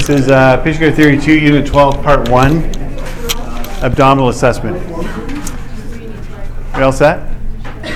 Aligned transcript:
This 0.00 0.22
is 0.22 0.30
uh, 0.30 0.60
Care 0.64 0.92
Theory 0.92 1.20
2, 1.20 1.38
Unit 1.38 1.66
12, 1.66 2.02
Part 2.02 2.30
1, 2.30 2.64
Abdominal 3.84 4.30
Assessment. 4.30 4.78
Are 6.72 6.78
you 6.78 6.84
all 6.86 6.90
set? 6.90 7.30
You 7.84 7.92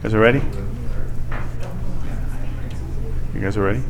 guys 0.00 0.14
are 0.14 0.20
ready? 0.20 0.40
You 3.34 3.40
guys 3.40 3.56
are 3.56 3.64
ready? 3.64 3.82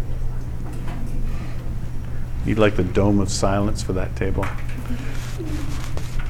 Need 2.47 2.59
like 2.59 2.77
the 2.77 2.85
dome 2.85 3.21
of 3.21 3.31
silence 3.31 3.83
for 3.83 3.93
that 3.93 4.17
table. 4.17 4.47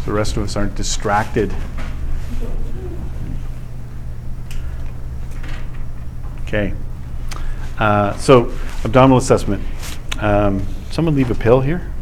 The 0.07 0.13
rest 0.13 0.37
of 0.37 0.43
us 0.43 0.57
aren't 0.57 0.75
distracted. 0.75 1.55
Okay. 6.43 6.75
Uh, 7.83 8.17
so 8.17 8.49
abdominal 8.85 9.19
assessment. 9.19 9.61
Um, 10.21 10.65
someone 10.93 11.17
leave 11.17 11.33
a 11.33 11.35
pill 11.35 11.61
here? 11.61 11.93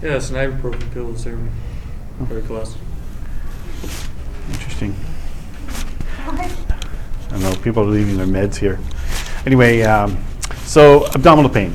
Yeah, 0.00 0.14
it's 0.14 0.30
an 0.30 0.36
ibuprofen 0.36 0.88
pill 0.92 1.08
that's 1.08 1.24
there. 1.24 1.36
Very 2.20 2.42
class. 2.42 2.76
Interesting. 4.52 4.94
I 6.28 7.28
don't 7.28 7.42
know, 7.42 7.52
people 7.56 7.82
are 7.82 7.86
leaving 7.86 8.18
their 8.18 8.26
meds 8.26 8.54
here. 8.54 8.78
Anyway, 9.46 9.82
um, 9.82 10.16
so 10.58 11.06
abdominal 11.06 11.50
pain. 11.50 11.74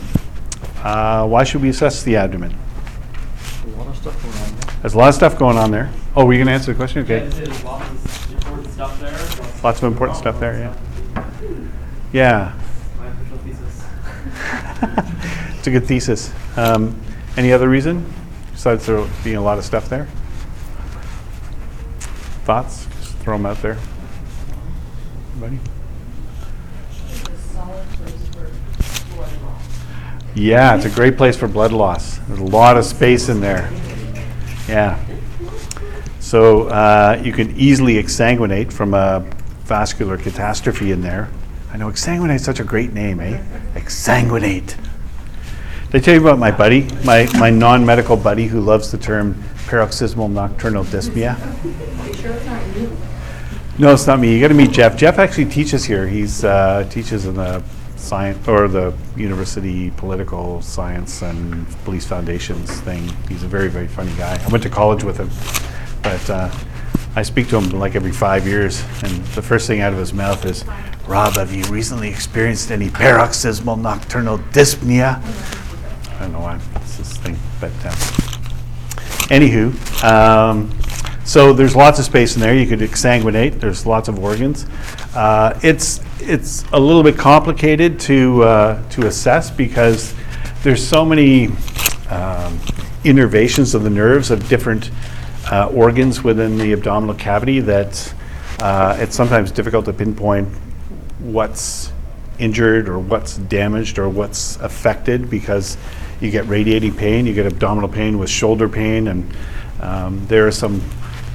Uh, 0.81 1.27
why 1.27 1.43
should 1.43 1.61
we 1.61 1.67
assess 1.67 2.03
the 2.03 2.15
abdomen? 2.15 2.55
A 3.65 3.67
lot 3.71 3.87
of 3.87 3.97
stuff 3.97 4.23
going 4.23 4.37
on 4.37 4.55
there. 4.55 4.75
There's 4.81 4.93
a 4.93 4.97
lot 4.97 5.09
of 5.09 5.15
stuff 5.15 5.37
going 5.37 5.57
on 5.57 5.71
there. 5.71 5.91
Oh, 6.15 6.23
were 6.23 6.31
you 6.31 6.39
going 6.39 6.47
to 6.47 6.53
answer 6.53 6.71
the 6.71 6.77
question? 6.77 7.03
Okay. 7.03 7.27
There's 7.27 7.63
lots 7.65 7.89
of 7.89 8.31
important 8.31 8.71
stuff 8.71 8.99
there. 9.01 9.61
Lots 9.61 9.79
of 9.79 9.91
important 9.91 10.17
stuff 10.17 10.39
there, 10.39 10.57
yeah. 10.57 11.23
Yeah. 12.13 12.59
It's 15.57 15.67
a 15.67 15.71
good 15.71 15.87
thesis. 15.87 16.31
Um, 16.57 16.95
any 17.37 17.51
other 17.51 17.67
reason 17.67 18.05
besides 18.51 18.85
there 18.85 19.03
being 19.23 19.35
a 19.35 19.41
lot 19.41 19.57
of 19.57 19.65
stuff 19.65 19.89
there? 19.89 20.05
Thoughts? 22.45 22.85
Just 23.01 23.15
throw 23.17 23.35
them 23.35 23.47
out 23.47 23.59
there. 23.63 23.79
Anybody? 25.31 25.59
Yeah, 30.35 30.75
it's 30.75 30.85
a 30.85 30.89
great 30.91 31.17
place 31.17 31.35
for 31.35 31.47
blood 31.47 31.71
loss. 31.71 32.19
There's 32.27 32.39
a 32.39 32.43
lot 32.43 32.77
of 32.77 32.85
space 32.85 33.27
in 33.29 33.41
there. 33.41 33.71
Yeah. 34.67 35.03
So 36.19 36.67
uh, 36.67 37.19
you 37.23 37.33
can 37.33 37.57
easily 37.57 37.95
exsanguinate 37.95 38.71
from 38.71 38.93
a 38.93 39.21
vascular 39.63 40.17
catastrophe 40.17 40.91
in 40.91 41.01
there. 41.01 41.29
I 41.73 41.77
know 41.77 41.89
exsanguinate 41.89 42.35
is 42.35 42.45
such 42.45 42.59
a 42.59 42.63
great 42.63 42.93
name, 42.93 43.19
eh? 43.19 43.43
Exsanguinate. 43.73 44.75
Did 45.95 46.01
I 46.01 46.05
tell 46.07 46.15
you 46.15 46.27
about 46.27 46.39
my 46.39 46.51
buddy, 46.51 46.89
my, 47.05 47.25
my 47.39 47.49
non-medical 47.49 48.17
buddy 48.17 48.47
who 48.47 48.59
loves 48.59 48.91
the 48.91 48.97
term 48.97 49.41
paroxysmal 49.67 50.27
nocturnal 50.27 50.83
dyspnea? 50.83 51.37
No, 53.79 53.93
it's 53.93 54.05
not 54.05 54.19
me. 54.19 54.33
You 54.33 54.41
got 54.41 54.49
to 54.49 54.55
meet 54.55 54.71
Jeff. 54.71 54.97
Jeff 54.97 55.19
actually 55.19 55.45
teaches 55.45 55.85
here. 55.85 56.05
He's 56.05 56.43
uh, 56.43 56.85
teaches 56.89 57.27
in 57.27 57.35
the 57.35 57.63
science 57.95 58.45
or 58.45 58.67
the 58.67 58.93
university 59.15 59.89
political 59.91 60.61
science 60.61 61.21
and 61.21 61.65
police 61.85 62.05
foundations 62.05 62.69
thing. 62.81 63.09
He's 63.29 63.43
a 63.43 63.47
very 63.47 63.69
very 63.69 63.87
funny 63.87 64.11
guy. 64.17 64.37
I 64.43 64.47
went 64.49 64.63
to 64.63 64.69
college 64.69 65.05
with 65.05 65.15
him, 65.17 65.29
but 66.03 66.29
uh, 66.29 66.51
I 67.15 67.23
speak 67.23 67.47
to 67.51 67.57
him 67.57 67.79
like 67.79 67.95
every 67.95 68.11
five 68.11 68.45
years, 68.45 68.83
and 69.01 69.23
the 69.27 69.41
first 69.41 69.65
thing 69.65 69.79
out 69.79 69.93
of 69.93 69.99
his 69.99 70.11
mouth 70.11 70.43
is, 70.45 70.65
"Rob, 71.07 71.35
have 71.35 71.53
you 71.53 71.63
recently 71.71 72.09
experienced 72.09 72.69
any 72.69 72.89
paroxysmal 72.89 73.77
nocturnal 73.77 74.39
dyspnea?" 74.51 75.21
I 76.15 76.19
don't 76.21 76.33
know 76.33 76.39
why 76.39 76.59
it's 76.75 76.97
this 76.97 77.17
thing, 77.17 77.37
but. 77.59 77.71
Uh, 77.85 77.91
Anywho, 79.29 79.73
um, 80.03 80.69
so 81.25 81.51
there's 81.51 81.75
lots 81.75 81.97
of 81.97 82.05
space 82.05 82.35
in 82.35 82.41
there. 82.41 82.55
You 82.55 82.67
could 82.67 82.79
exsanguinate. 82.79 83.59
There's 83.59 83.83
lots 83.83 84.07
of 84.07 84.19
organs. 84.19 84.67
Uh, 85.15 85.59
it's 85.63 85.99
it's 86.19 86.63
a 86.73 86.79
little 86.79 87.01
bit 87.01 87.17
complicated 87.17 87.99
to 88.01 88.43
uh, 88.43 88.89
to 88.91 89.07
assess 89.07 89.49
because 89.49 90.13
there's 90.61 90.87
so 90.87 91.03
many 91.03 91.47
um, 92.11 92.59
innervations 93.03 93.73
of 93.73 93.81
the 93.81 93.89
nerves 93.89 94.29
of 94.29 94.47
different 94.47 94.91
uh, 95.51 95.69
organs 95.73 96.23
within 96.23 96.59
the 96.59 96.71
abdominal 96.73 97.15
cavity 97.15 97.59
that 97.61 98.13
uh, 98.59 98.95
it's 98.99 99.15
sometimes 99.15 99.51
difficult 99.51 99.85
to 99.85 99.93
pinpoint 99.93 100.47
what's 101.17 101.91
injured 102.37 102.89
or 102.89 102.99
what's 102.99 103.37
damaged 103.37 103.97
or 103.97 104.07
what's 104.07 104.57
affected 104.57 105.31
because 105.31 105.77
you 106.21 106.31
get 106.31 106.45
radiating 106.47 106.95
pain, 106.95 107.25
you 107.25 107.33
get 107.33 107.45
abdominal 107.45 107.89
pain 107.89 108.17
with 108.17 108.29
shoulder 108.29 108.69
pain, 108.69 109.07
and 109.07 109.35
um, 109.81 110.25
there 110.27 110.47
are 110.47 110.51
some 110.51 110.81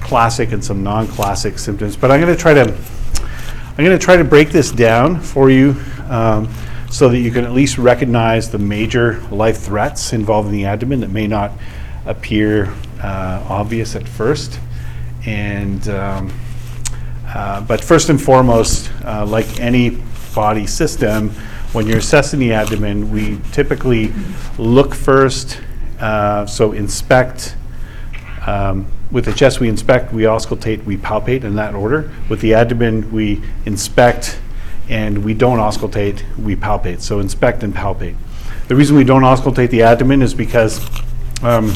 classic 0.00 0.52
and 0.52 0.64
some 0.64 0.82
non-classic 0.82 1.58
symptoms. 1.58 1.96
But 1.96 2.10
I'm 2.10 2.20
going 2.20 2.34
to 2.34 2.40
try 2.40 2.54
to 2.54 2.74
I'm 3.80 3.84
going 3.84 3.98
to 3.98 4.04
try 4.04 4.16
to 4.16 4.24
break 4.24 4.50
this 4.50 4.70
down 4.70 5.20
for 5.20 5.48
you 5.48 5.74
um, 6.08 6.52
so 6.90 7.08
that 7.08 7.18
you 7.18 7.30
can 7.30 7.44
at 7.44 7.52
least 7.52 7.78
recognize 7.78 8.50
the 8.50 8.58
major 8.58 9.20
life 9.30 9.58
threats 9.58 10.12
involving 10.12 10.52
the 10.52 10.66
abdomen 10.66 11.00
that 11.00 11.10
may 11.10 11.26
not 11.26 11.52
appear 12.04 12.74
uh, 13.00 13.46
obvious 13.48 13.96
at 13.96 14.06
first. 14.06 14.60
And 15.24 15.88
um, 15.88 16.32
uh, 17.26 17.60
but 17.62 17.82
first 17.82 18.10
and 18.10 18.20
foremost, 18.20 18.90
uh, 19.04 19.24
like 19.24 19.60
any 19.60 20.02
body 20.34 20.66
system, 20.66 21.32
when 21.72 21.86
you're 21.86 21.98
assessing 21.98 22.40
the 22.40 22.52
abdomen, 22.52 23.12
we 23.12 23.38
typically 23.52 24.12
look 24.58 24.92
first, 24.92 25.60
uh, 26.00 26.44
so 26.46 26.72
inspect. 26.72 27.54
Um, 28.46 28.90
with 29.12 29.24
the 29.24 29.32
chest, 29.32 29.60
we 29.60 29.68
inspect, 29.68 30.12
we 30.12 30.22
auscultate, 30.22 30.84
we 30.84 30.96
palpate 30.96 31.44
in 31.44 31.54
that 31.56 31.74
order. 31.74 32.10
With 32.28 32.40
the 32.40 32.54
abdomen, 32.54 33.12
we 33.12 33.42
inspect 33.66 34.40
and 34.88 35.24
we 35.24 35.34
don't 35.34 35.58
auscultate, 35.58 36.24
we 36.36 36.56
palpate. 36.56 37.00
So 37.00 37.20
inspect 37.20 37.62
and 37.62 37.72
palpate. 37.72 38.16
The 38.66 38.74
reason 38.74 38.96
we 38.96 39.04
don't 39.04 39.22
auscultate 39.22 39.70
the 39.70 39.82
abdomen 39.82 40.22
is 40.22 40.34
because 40.34 40.84
um, 41.42 41.72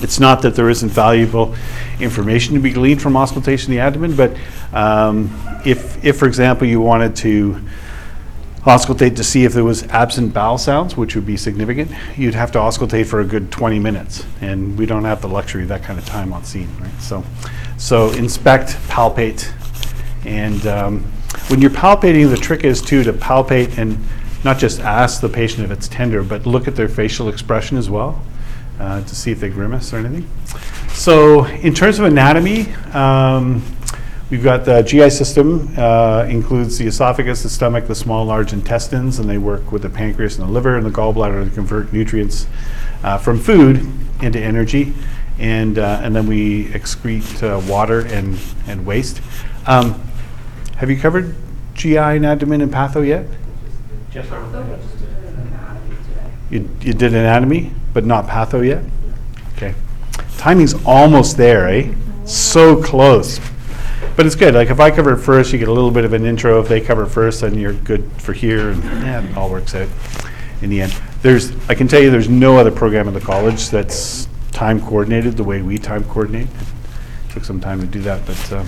it's 0.00 0.20
not 0.20 0.42
that 0.42 0.54
there 0.54 0.70
isn't 0.70 0.90
valuable 0.90 1.56
information 1.98 2.54
to 2.54 2.60
be 2.60 2.70
gleaned 2.70 3.02
from 3.02 3.16
auscultation 3.16 3.72
of 3.72 3.76
the 3.76 3.80
abdomen, 3.80 4.14
but 4.14 4.36
um, 4.72 5.30
if, 5.64 6.04
if, 6.04 6.18
for 6.18 6.26
example, 6.26 6.66
you 6.66 6.80
wanted 6.80 7.16
to 7.16 7.60
auscultate 8.62 9.16
to 9.16 9.24
see 9.24 9.44
if 9.44 9.52
there 9.52 9.64
was 9.64 9.82
absent 9.84 10.32
bowel 10.32 10.56
sounds, 10.56 10.96
which 10.96 11.14
would 11.14 11.26
be 11.26 11.36
significant, 11.36 11.90
you'd 12.16 12.34
have 12.34 12.52
to 12.52 12.58
auscultate 12.58 13.06
for 13.06 13.20
a 13.20 13.24
good 13.24 13.50
20 13.50 13.78
minutes, 13.78 14.24
and 14.40 14.78
we 14.78 14.86
don't 14.86 15.04
have 15.04 15.20
the 15.20 15.28
luxury 15.28 15.62
of 15.62 15.68
that 15.68 15.82
kind 15.82 15.98
of 15.98 16.06
time 16.06 16.32
on 16.32 16.44
scene, 16.44 16.68
right? 16.80 17.00
So, 17.00 17.24
so 17.76 18.10
inspect, 18.12 18.70
palpate, 18.88 19.52
and 20.24 20.64
um, 20.66 21.00
when 21.48 21.60
you're 21.60 21.70
palpating, 21.70 22.30
the 22.30 22.36
trick 22.36 22.64
is 22.64 22.80
too 22.80 23.02
to 23.02 23.12
palpate 23.12 23.78
and 23.78 23.98
not 24.44 24.58
just 24.58 24.80
ask 24.80 25.20
the 25.20 25.28
patient 25.28 25.64
if 25.64 25.70
it's 25.70 25.88
tender, 25.88 26.22
but 26.22 26.46
look 26.46 26.68
at 26.68 26.76
their 26.76 26.88
facial 26.88 27.28
expression 27.28 27.76
as 27.76 27.90
well 27.90 28.22
uh, 28.78 29.02
to 29.02 29.14
see 29.14 29.32
if 29.32 29.40
they 29.40 29.48
grimace 29.48 29.92
or 29.92 29.98
anything. 29.98 30.28
So, 30.88 31.46
in 31.46 31.74
terms 31.74 31.98
of 31.98 32.04
anatomy, 32.04 32.72
um, 32.92 33.62
we've 34.32 34.42
got 34.42 34.64
the 34.64 34.80
GI 34.80 35.10
system 35.10 35.68
uh, 35.76 36.24
includes 36.26 36.78
the 36.78 36.86
esophagus, 36.86 37.42
the 37.42 37.50
stomach, 37.50 37.86
the 37.86 37.94
small, 37.94 38.24
large 38.24 38.54
intestines, 38.54 39.18
and 39.18 39.28
they 39.28 39.36
work 39.36 39.70
with 39.70 39.82
the 39.82 39.90
pancreas 39.90 40.38
and 40.38 40.48
the 40.48 40.50
liver 40.50 40.74
and 40.76 40.86
the 40.86 40.90
gallbladder 40.90 41.46
to 41.46 41.54
convert 41.54 41.92
nutrients 41.92 42.46
uh, 43.04 43.18
from 43.18 43.38
food 43.38 43.86
into 44.22 44.40
energy, 44.40 44.94
and 45.38 45.78
uh, 45.78 46.00
and 46.02 46.16
then 46.16 46.26
we 46.26 46.64
excrete 46.68 47.42
uh, 47.42 47.60
water 47.70 48.00
and 48.06 48.38
and 48.66 48.86
waste. 48.86 49.20
Um, 49.66 50.00
have 50.76 50.88
you 50.88 50.98
covered 50.98 51.34
GI 51.74 51.98
and 51.98 52.24
abdomen 52.24 52.62
and 52.62 52.72
patho 52.72 53.06
yet? 53.06 53.26
Just 54.10 54.30
You, 56.50 56.68
you 56.80 56.94
did 56.94 57.14
anatomy, 57.14 57.72
but 57.92 58.06
not 58.06 58.26
patho 58.26 58.66
yet? 58.66 58.82
Okay. 59.56 59.74
Timing's 60.38 60.74
almost 60.86 61.36
there, 61.36 61.68
eh? 61.68 61.92
So 62.24 62.82
close. 62.82 63.38
But 64.16 64.26
it's 64.26 64.34
good. 64.34 64.54
Like 64.54 64.68
if 64.68 64.80
I 64.80 64.90
cover 64.90 65.14
it 65.14 65.18
first, 65.18 65.52
you 65.52 65.58
get 65.58 65.68
a 65.68 65.72
little 65.72 65.90
bit 65.90 66.04
of 66.04 66.12
an 66.12 66.24
intro. 66.24 66.60
If 66.60 66.68
they 66.68 66.80
cover 66.80 67.04
it 67.04 67.08
first, 67.08 67.40
then 67.40 67.58
you're 67.58 67.72
good 67.72 68.10
for 68.12 68.32
here, 68.32 68.70
and 68.70 68.82
yeah, 68.84 69.22
it 69.22 69.36
all 69.36 69.50
works 69.50 69.74
out 69.74 69.88
in 70.60 70.70
the 70.70 70.82
end. 70.82 70.92
There's, 71.22 71.52
I 71.68 71.74
can 71.74 71.88
tell 71.88 72.00
you, 72.00 72.10
there's 72.10 72.28
no 72.28 72.56
other 72.56 72.70
program 72.70 73.08
in 73.08 73.14
the 73.14 73.20
college 73.20 73.70
that's 73.70 74.28
time 74.52 74.80
coordinated 74.80 75.36
the 75.36 75.44
way 75.44 75.62
we 75.62 75.78
time 75.78 76.04
coordinate. 76.04 76.48
Took 77.30 77.44
some 77.44 77.60
time 77.60 77.80
to 77.80 77.86
do 77.86 78.00
that, 78.02 78.24
but 78.26 78.52
um, 78.52 78.66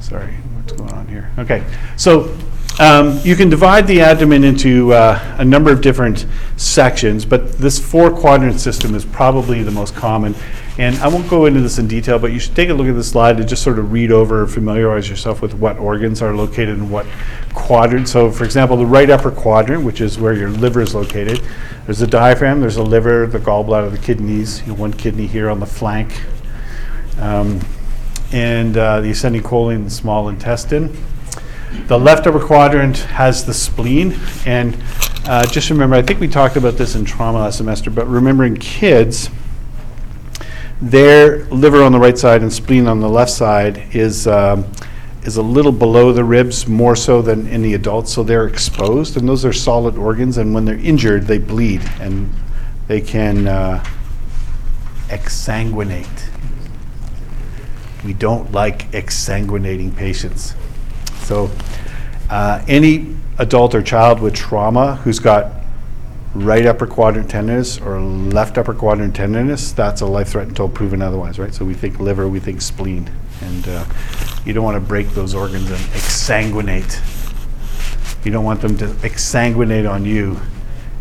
sorry, 0.00 0.34
what's 0.54 0.72
going 0.72 0.92
on 0.92 1.08
here? 1.08 1.30
Okay, 1.38 1.64
so 1.96 2.36
Um, 2.80 3.18
you 3.24 3.34
can 3.34 3.48
divide 3.48 3.88
the 3.88 4.02
abdomen 4.02 4.44
into 4.44 4.92
uh, 4.92 5.36
a 5.38 5.44
number 5.44 5.72
of 5.72 5.80
different 5.80 6.26
sections, 6.56 7.24
but 7.24 7.58
this 7.58 7.76
four 7.76 8.08
quadrant 8.08 8.60
system 8.60 8.94
is 8.94 9.04
probably 9.04 9.64
the 9.64 9.70
most 9.72 9.96
common. 9.96 10.36
And 10.78 10.96
I 10.98 11.08
won't 11.08 11.28
go 11.28 11.46
into 11.46 11.60
this 11.60 11.78
in 11.78 11.88
detail, 11.88 12.20
but 12.20 12.30
you 12.30 12.38
should 12.38 12.54
take 12.54 12.68
a 12.68 12.74
look 12.74 12.86
at 12.86 12.94
the 12.94 13.02
slide 13.02 13.40
and 13.40 13.48
just 13.48 13.64
sort 13.64 13.80
of 13.80 13.90
read 13.90 14.12
over, 14.12 14.46
familiarize 14.46 15.10
yourself 15.10 15.42
with 15.42 15.54
what 15.54 15.76
organs 15.78 16.22
are 16.22 16.32
located 16.36 16.68
in 16.68 16.88
what 16.88 17.04
quadrant. 17.52 18.08
So, 18.08 18.30
for 18.30 18.44
example, 18.44 18.76
the 18.76 18.86
right 18.86 19.10
upper 19.10 19.32
quadrant, 19.32 19.84
which 19.84 20.00
is 20.00 20.20
where 20.20 20.34
your 20.34 20.50
liver 20.50 20.80
is 20.80 20.94
located, 20.94 21.42
there's 21.86 22.00
a 22.00 22.06
diaphragm, 22.06 22.60
there's 22.60 22.76
a 22.76 22.82
liver, 22.84 23.26
the 23.26 23.40
gallbladder, 23.40 23.90
the 23.90 23.98
kidneys, 23.98 24.60
you 24.60 24.68
know, 24.68 24.74
one 24.74 24.92
kidney 24.92 25.26
here 25.26 25.50
on 25.50 25.58
the 25.58 25.66
flank, 25.66 26.22
um, 27.18 27.58
and 28.30 28.76
uh, 28.76 29.00
the 29.00 29.10
ascending 29.10 29.42
colon 29.42 29.78
and 29.78 29.92
small 29.92 30.28
intestine. 30.28 30.96
The 31.86 31.98
left 31.98 32.26
upper 32.26 32.40
quadrant 32.40 32.98
has 32.98 33.44
the 33.44 33.54
spleen, 33.54 34.18
and 34.46 34.76
uh, 35.26 35.46
just 35.46 35.70
remember, 35.70 35.96
I 35.96 36.02
think 36.02 36.20
we 36.20 36.28
talked 36.28 36.56
about 36.56 36.74
this 36.74 36.94
in 36.94 37.04
trauma 37.04 37.38
last 37.38 37.58
semester, 37.58 37.90
but 37.90 38.06
remember 38.06 38.44
in 38.44 38.56
kids, 38.56 39.30
their 40.80 41.44
liver 41.46 41.82
on 41.82 41.92
the 41.92 41.98
right 41.98 42.16
side 42.16 42.42
and 42.42 42.52
spleen 42.52 42.86
on 42.86 43.00
the 43.00 43.08
left 43.08 43.32
side 43.32 43.94
is 43.94 44.26
um, 44.26 44.64
is 45.24 45.36
a 45.36 45.42
little 45.42 45.72
below 45.72 46.12
the 46.12 46.24
ribs, 46.24 46.66
more 46.66 46.96
so 46.96 47.20
than 47.20 47.46
in 47.48 47.60
the 47.60 47.74
adults, 47.74 48.12
so 48.14 48.22
they're 48.22 48.46
exposed, 48.46 49.16
and 49.16 49.28
those 49.28 49.44
are 49.44 49.52
solid 49.52 49.96
organs, 49.98 50.38
and 50.38 50.54
when 50.54 50.64
they're 50.64 50.78
injured, 50.78 51.26
they 51.26 51.38
bleed, 51.38 51.82
and 52.00 52.32
they 52.86 53.00
can 53.00 53.46
uh, 53.46 53.84
exsanguinate. 55.08 56.30
We 58.04 58.14
don't 58.14 58.52
like 58.52 58.90
exsanguinating 58.92 59.94
patients. 59.94 60.54
So, 61.28 61.50
uh, 62.30 62.64
any 62.68 63.14
adult 63.36 63.74
or 63.74 63.82
child 63.82 64.18
with 64.18 64.32
trauma 64.32 64.96
who's 64.96 65.18
got 65.18 65.52
right 66.34 66.64
upper 66.64 66.86
quadrant 66.86 67.28
tenderness 67.28 67.78
or 67.78 68.00
left 68.00 68.56
upper 68.56 68.72
quadrant 68.72 69.14
tenderness, 69.14 69.72
that's 69.72 70.00
a 70.00 70.06
life 70.06 70.28
threat 70.28 70.48
until 70.48 70.70
proven 70.70 71.02
otherwise, 71.02 71.38
right? 71.38 71.52
So 71.52 71.66
we 71.66 71.74
think 71.74 72.00
liver, 72.00 72.26
we 72.28 72.40
think 72.40 72.62
spleen, 72.62 73.10
and 73.42 73.68
uh, 73.68 73.84
you 74.46 74.54
don't 74.54 74.64
want 74.64 74.76
to 74.76 74.80
break 74.80 75.10
those 75.10 75.34
organs 75.34 75.70
and 75.70 75.80
exsanguinate. 75.92 76.98
You 78.24 78.32
don't 78.32 78.44
want 78.46 78.62
them 78.62 78.78
to 78.78 78.86
exsanguinate 78.86 79.90
on 79.90 80.06
you, 80.06 80.40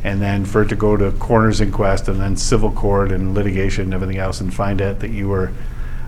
and 0.03 0.21
then 0.21 0.43
for 0.43 0.63
it 0.63 0.67
to 0.67 0.75
go 0.75 0.97
to 0.97 1.13
coroner's 1.13 1.61
inquest 1.61 2.09
and 2.09 2.19
then 2.19 2.35
civil 2.35 2.71
court 2.71 3.13
and 3.13 3.33
litigation 3.33 3.85
and 3.85 3.93
everything 3.93 4.17
else, 4.17 4.41
and 4.41 4.53
find 4.53 4.81
out 4.81 4.99
that 4.99 5.11
you 5.11 5.29
were 5.29 5.53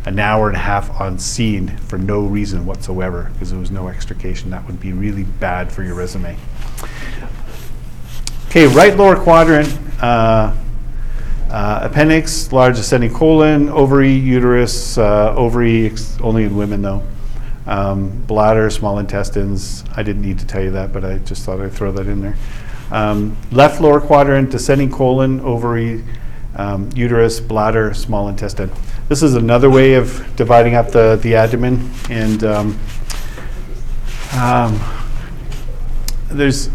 an 0.06 0.20
hour 0.20 0.48
and 0.48 0.56
a 0.56 0.60
half 0.60 0.90
on 1.00 1.20
scene 1.20 1.76
for 1.78 1.98
no 1.98 2.22
reason 2.22 2.66
whatsoever 2.66 3.30
because 3.34 3.52
there 3.52 3.60
was 3.60 3.72
no 3.72 3.88
extrication. 3.88 4.50
That 4.50 4.66
would 4.66 4.80
be 4.80 4.94
really 4.94 5.24
bad 5.24 5.72
for 5.72 5.84
your 5.84 5.96
resume. 5.96 6.38
Okay, 8.48 8.66
right 8.68 8.96
lower 8.98 9.16
quadrant, 9.16 9.78
uh, 10.02 10.56
uh, 11.50 11.80
appendix, 11.84 12.52
large 12.52 12.80
ascending 12.80 13.14
colon, 13.14 13.70
ovary, 13.70 14.12
uterus, 14.12 14.98
uh, 14.98 15.36
ovary, 15.36 15.88
ex- 15.88 16.18
only 16.22 16.44
in 16.44 16.56
women 16.56 16.82
though. 16.82 17.04
Um, 17.68 18.10
bladder, 18.24 18.70
small 18.72 18.98
intestines. 18.98 19.84
I 19.96 20.02
didn't 20.02 20.24
need 20.24 20.40
to 20.40 20.48
tell 20.48 20.64
you 20.64 20.72
that, 20.72 20.92
but 20.92 21.06
I 21.06 21.20
just 21.20 21.46
thought 21.46 21.62
I'd 21.62 21.74
throw 21.74 21.92
that 21.92 22.08
in 22.08 22.22
there. 22.22 22.36
Um, 22.92 23.38
left 23.52 23.82
lower 23.82 24.02
quadrant, 24.02 24.54
ascending 24.56 24.92
colon, 24.92 25.40
ovary, 25.42 26.04
um, 26.56 26.90
uterus, 26.96 27.40
bladder, 27.40 27.94
small 27.94 28.28
intestine. 28.30 28.72
This 29.08 29.24
is 29.24 29.36
another 29.36 29.70
way 29.70 29.94
of 29.94 30.36
dividing 30.36 30.76
up 30.76 30.92
the, 30.92 31.20
the 31.22 31.36
abdomen, 31.36 31.90
and 32.10 32.44
um, 32.44 32.80
um, 34.34 34.80
there's 36.30 36.70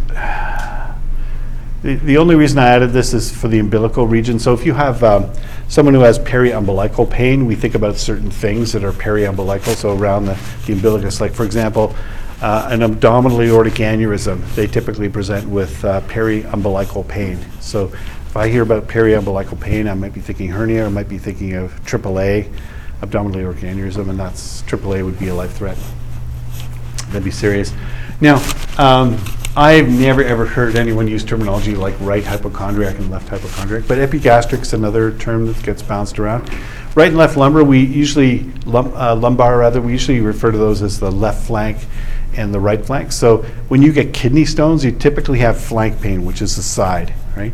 the, 1.82 1.96
the 1.96 2.16
only 2.16 2.34
reason 2.34 2.58
I 2.58 2.68
added 2.68 2.92
this 2.92 3.12
is 3.12 3.30
for 3.30 3.48
the 3.48 3.58
umbilical 3.58 4.06
region. 4.06 4.38
So 4.38 4.54
if 4.54 4.64
you 4.64 4.72
have 4.72 5.04
um, 5.04 5.30
someone 5.68 5.92
who 5.94 6.00
has 6.00 6.18
periumbilical 6.18 7.10
pain, 7.10 7.44
we 7.44 7.54
think 7.54 7.74
about 7.74 7.96
certain 7.96 8.30
things 8.30 8.72
that 8.72 8.84
are 8.84 8.92
periumbilical, 8.92 9.74
so 9.74 9.96
around 9.96 10.24
the, 10.24 10.38
the 10.66 10.72
umbilicus. 10.72 11.20
Like, 11.20 11.34
for 11.34 11.44
example, 11.44 11.94
uh, 12.40 12.68
an 12.70 12.82
abdominal 12.82 13.42
aortic 13.42 13.74
aneurysm, 13.74 14.42
they 14.54 14.66
typically 14.66 15.08
present 15.08 15.48
with 15.48 15.84
uh, 15.84 16.00
periumbilical 16.02 17.06
pain. 17.06 17.38
So 17.60 17.92
if 18.34 18.38
I 18.38 18.48
hear 18.48 18.62
about 18.64 18.88
periumbilical 18.88 19.60
pain, 19.60 19.86
I 19.86 19.94
might 19.94 20.12
be 20.12 20.18
thinking 20.18 20.48
hernia, 20.48 20.86
I 20.86 20.88
might 20.88 21.08
be 21.08 21.18
thinking 21.18 21.54
of 21.54 21.70
AAA, 21.84 22.52
abdominal 23.00 23.38
aortic 23.38 23.62
aneurysm, 23.62 24.10
and 24.10 24.18
that's 24.18 24.62
AAA 24.62 25.04
would 25.04 25.20
be 25.20 25.28
a 25.28 25.34
life 25.36 25.52
threat. 25.52 25.78
That'd 27.10 27.22
be 27.22 27.30
serious. 27.30 27.72
Now, 28.20 28.44
um, 28.76 29.24
I've 29.56 29.88
never 29.88 30.24
ever 30.24 30.46
heard 30.46 30.74
anyone 30.74 31.06
use 31.06 31.22
terminology 31.22 31.76
like 31.76 31.94
right 32.00 32.24
hypochondriac 32.24 32.98
and 32.98 33.08
left 33.08 33.28
hypochondriac, 33.28 33.86
but 33.86 34.00
epigastric's 34.00 34.72
another 34.72 35.16
term 35.16 35.46
that 35.46 35.62
gets 35.62 35.80
bounced 35.80 36.18
around. 36.18 36.52
Right 36.96 37.10
and 37.10 37.16
left 37.16 37.36
lumbar, 37.36 37.62
we 37.62 37.84
usually 37.84 38.50
lum, 38.66 38.92
uh, 38.96 39.14
lumbar 39.14 39.58
rather, 39.58 39.80
we 39.80 39.92
usually 39.92 40.20
refer 40.20 40.50
to 40.50 40.58
those 40.58 40.82
as 40.82 40.98
the 40.98 41.12
left 41.12 41.46
flank 41.46 41.86
and 42.36 42.52
the 42.52 42.58
right 42.58 42.84
flank. 42.84 43.12
So 43.12 43.42
when 43.68 43.80
you 43.80 43.92
get 43.92 44.12
kidney 44.12 44.44
stones, 44.44 44.84
you 44.84 44.90
typically 44.90 45.38
have 45.38 45.56
flank 45.56 46.00
pain, 46.00 46.24
which 46.24 46.42
is 46.42 46.56
the 46.56 46.62
side, 46.62 47.14
right? 47.36 47.52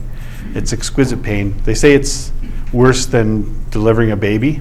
It's 0.55 0.73
exquisite 0.73 1.23
pain. 1.23 1.57
They 1.65 1.75
say 1.75 1.95
it's 1.95 2.33
worse 2.73 3.07
than 3.07 3.69
delivering 3.71 4.11
a 4.11 4.17
baby. 4.17 4.61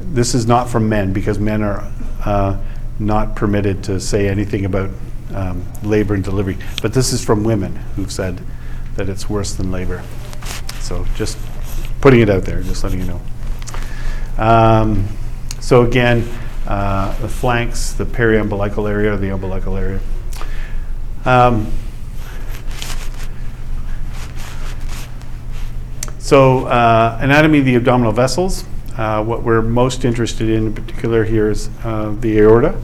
This 0.00 0.34
is 0.34 0.46
not 0.46 0.68
from 0.68 0.88
men 0.88 1.12
because 1.12 1.38
men 1.38 1.62
are 1.62 1.90
uh, 2.24 2.58
not 2.98 3.36
permitted 3.36 3.82
to 3.84 4.00
say 4.00 4.28
anything 4.28 4.64
about 4.64 4.90
um, 5.34 5.64
labor 5.82 6.14
and 6.14 6.22
delivery. 6.22 6.56
But 6.82 6.92
this 6.92 7.12
is 7.12 7.24
from 7.24 7.44
women 7.44 7.76
who've 7.96 8.12
said 8.12 8.40
that 8.96 9.08
it's 9.08 9.28
worse 9.28 9.54
than 9.54 9.70
labor. 9.70 10.02
So 10.80 11.04
just 11.16 11.38
putting 12.00 12.20
it 12.20 12.30
out 12.30 12.44
there, 12.44 12.62
just 12.62 12.84
letting 12.84 13.00
you 13.00 13.06
know. 13.06 13.20
Um, 14.38 15.08
so 15.60 15.82
again, 15.82 16.28
uh, 16.66 17.18
the 17.20 17.28
flanks, 17.28 17.92
the 17.92 18.04
periumbilical 18.04 18.88
area, 18.88 19.16
the 19.16 19.30
umbilical 19.30 19.76
area. 19.76 20.00
Um, 21.24 21.72
So, 26.24 26.64
uh, 26.64 27.18
anatomy 27.20 27.58
of 27.58 27.66
the 27.66 27.74
abdominal 27.74 28.10
vessels. 28.10 28.64
Uh, 28.96 29.22
what 29.22 29.42
we're 29.42 29.60
most 29.60 30.06
interested 30.06 30.48
in, 30.48 30.68
in 30.68 30.74
particular, 30.74 31.22
here 31.22 31.50
is 31.50 31.68
uh, 31.84 32.16
the 32.18 32.38
aorta. 32.38 32.80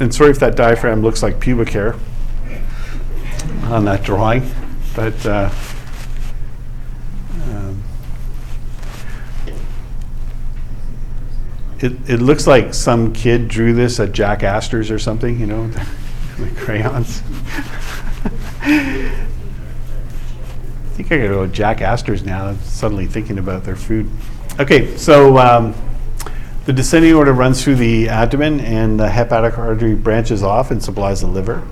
And 0.00 0.12
sorry 0.12 0.32
if 0.32 0.40
that 0.40 0.56
diaphragm 0.56 1.00
looks 1.00 1.22
like 1.22 1.38
pubic 1.38 1.68
hair 1.68 1.94
on 3.66 3.84
that 3.84 4.02
drawing, 4.02 4.50
but 4.96 5.24
uh, 5.24 5.48
um, 7.44 7.80
it, 11.78 11.92
it 12.10 12.20
looks 12.20 12.48
like 12.48 12.74
some 12.74 13.12
kid 13.12 13.46
drew 13.46 13.74
this 13.74 14.00
at 14.00 14.10
Jack 14.10 14.42
Astor's 14.42 14.90
or 14.90 14.98
something, 14.98 15.38
you 15.38 15.46
know, 15.46 15.62
with 16.40 16.58
crayons. 16.58 17.22
I 20.98 21.00
think 21.00 21.12
I 21.12 21.16
gotta 21.18 21.28
go 21.28 21.46
to 21.46 21.52
Jack 21.52 21.80
Astor's 21.80 22.24
now. 22.24 22.46
I'm 22.46 22.58
suddenly 22.62 23.06
thinking 23.06 23.38
about 23.38 23.62
their 23.62 23.76
food. 23.76 24.10
Okay, 24.58 24.96
so 24.96 25.38
um, 25.38 25.72
the 26.64 26.72
descending 26.72 27.12
aorta 27.12 27.32
runs 27.32 27.62
through 27.62 27.76
the 27.76 28.08
abdomen, 28.08 28.58
and 28.58 28.98
the 28.98 29.08
hepatic 29.08 29.56
artery 29.58 29.94
branches 29.94 30.42
off 30.42 30.72
and 30.72 30.82
supplies 30.82 31.20
the 31.20 31.28
liver. 31.28 31.64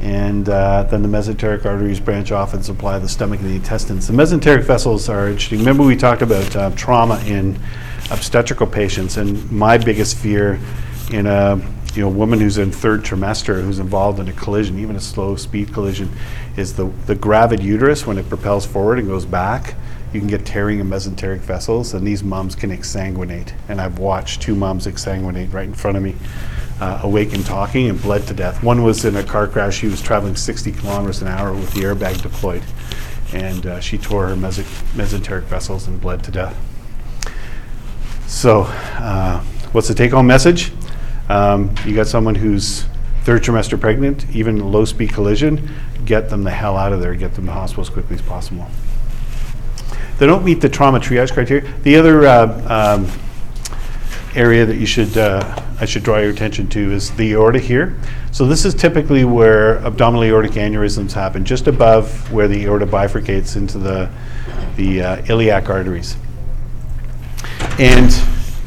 And 0.00 0.48
uh, 0.48 0.84
then 0.84 1.02
the 1.02 1.08
mesenteric 1.08 1.66
arteries 1.66 1.98
branch 1.98 2.30
off 2.30 2.54
and 2.54 2.64
supply 2.64 3.00
the 3.00 3.08
stomach 3.08 3.40
and 3.40 3.50
the 3.50 3.56
intestines. 3.56 4.06
The 4.06 4.12
mesenteric 4.12 4.62
vessels 4.62 5.08
are 5.08 5.26
interesting. 5.26 5.58
Remember, 5.58 5.82
we 5.82 5.96
talked 5.96 6.22
about 6.22 6.54
uh, 6.54 6.70
trauma 6.76 7.20
in 7.26 7.58
obstetrical 8.12 8.68
patients, 8.68 9.16
and 9.16 9.50
my 9.50 9.76
biggest 9.76 10.16
fear 10.16 10.60
in 11.10 11.26
a 11.26 11.60
you 11.94 12.02
know 12.02 12.08
woman 12.08 12.40
who's 12.40 12.58
in 12.58 12.70
third 12.70 13.02
trimester 13.02 13.62
who's 13.62 13.78
involved 13.78 14.20
in 14.20 14.28
a 14.28 14.32
collision, 14.32 14.78
even 14.78 14.96
a 14.96 15.00
slow 15.00 15.36
speed 15.36 15.72
collision, 15.72 16.10
is 16.56 16.74
the 16.74 16.86
the 17.06 17.14
gravid 17.14 17.62
uterus 17.62 18.06
when 18.06 18.18
it 18.18 18.28
propels 18.28 18.66
forward 18.66 18.98
and 18.98 19.08
goes 19.08 19.24
back. 19.24 19.74
You 20.12 20.20
can 20.20 20.28
get 20.28 20.46
tearing 20.46 20.80
of 20.80 20.86
mesenteric 20.86 21.40
vessels, 21.40 21.92
and 21.92 22.06
these 22.06 22.24
moms 22.24 22.54
can 22.54 22.70
exsanguinate. 22.70 23.52
And 23.68 23.80
I've 23.80 23.98
watched 23.98 24.40
two 24.40 24.54
moms 24.54 24.86
exsanguinate 24.86 25.52
right 25.52 25.66
in 25.66 25.74
front 25.74 25.98
of 25.98 26.02
me, 26.02 26.14
uh, 26.80 27.00
awake 27.02 27.34
and 27.34 27.44
talking, 27.44 27.90
and 27.90 28.00
bled 28.00 28.26
to 28.28 28.34
death. 28.34 28.62
One 28.62 28.84
was 28.84 29.04
in 29.04 29.16
a 29.16 29.22
car 29.22 29.46
crash. 29.46 29.76
She 29.76 29.86
was 29.86 30.00
traveling 30.00 30.34
60 30.34 30.72
kilometers 30.72 31.20
an 31.20 31.28
hour 31.28 31.52
with 31.52 31.74
the 31.74 31.82
airbag 31.82 32.22
deployed, 32.22 32.62
and 33.34 33.66
uh, 33.66 33.80
she 33.80 33.98
tore 33.98 34.28
her 34.28 34.34
mesenteric 34.34 35.42
vessels 35.42 35.86
and 35.86 36.00
bled 36.00 36.22
to 36.24 36.30
death. 36.30 36.56
So, 38.26 38.62
uh, 38.62 39.40
what's 39.72 39.88
the 39.88 39.94
take 39.94 40.12
home 40.12 40.26
message? 40.26 40.72
Um, 41.28 41.74
you 41.84 41.94
got 41.94 42.06
someone 42.06 42.34
who's 42.34 42.84
third 43.24 43.42
trimester 43.42 43.78
pregnant, 43.78 44.24
even 44.34 44.72
low 44.72 44.84
speed 44.84 45.12
collision, 45.12 45.68
get 46.04 46.30
them 46.30 46.44
the 46.44 46.50
hell 46.50 46.76
out 46.76 46.92
of 46.92 47.00
there, 47.00 47.14
get 47.14 47.34
them 47.34 47.44
to 47.44 47.50
the 47.50 47.52
hospital 47.52 47.82
as 47.82 47.90
quickly 47.90 48.16
as 48.16 48.22
possible. 48.22 48.66
They 50.18 50.26
don't 50.26 50.44
meet 50.44 50.60
the 50.60 50.68
trauma 50.68 50.98
triage 50.98 51.32
criteria. 51.32 51.70
The 51.82 51.96
other 51.96 52.26
uh, 52.26 52.96
um, 52.96 53.10
area 54.34 54.64
that 54.66 54.76
you 54.76 54.86
should, 54.86 55.16
uh, 55.16 55.62
I 55.80 55.84
should 55.84 56.02
draw 56.02 56.18
your 56.18 56.30
attention 56.30 56.68
to 56.70 56.92
is 56.92 57.10
the 57.12 57.34
aorta 57.34 57.58
here. 57.58 57.96
So 58.32 58.46
this 58.46 58.64
is 58.64 58.74
typically 58.74 59.24
where 59.24 59.78
abdominal 59.78 60.24
aortic 60.24 60.52
aneurysms 60.52 61.12
happen, 61.12 61.44
just 61.44 61.66
above 61.66 62.32
where 62.32 62.48
the 62.48 62.64
aorta 62.64 62.86
bifurcates 62.86 63.56
into 63.56 63.78
the, 63.78 64.10
the 64.76 65.02
uh, 65.02 65.24
iliac 65.26 65.68
arteries. 65.68 66.16
And 67.78 68.10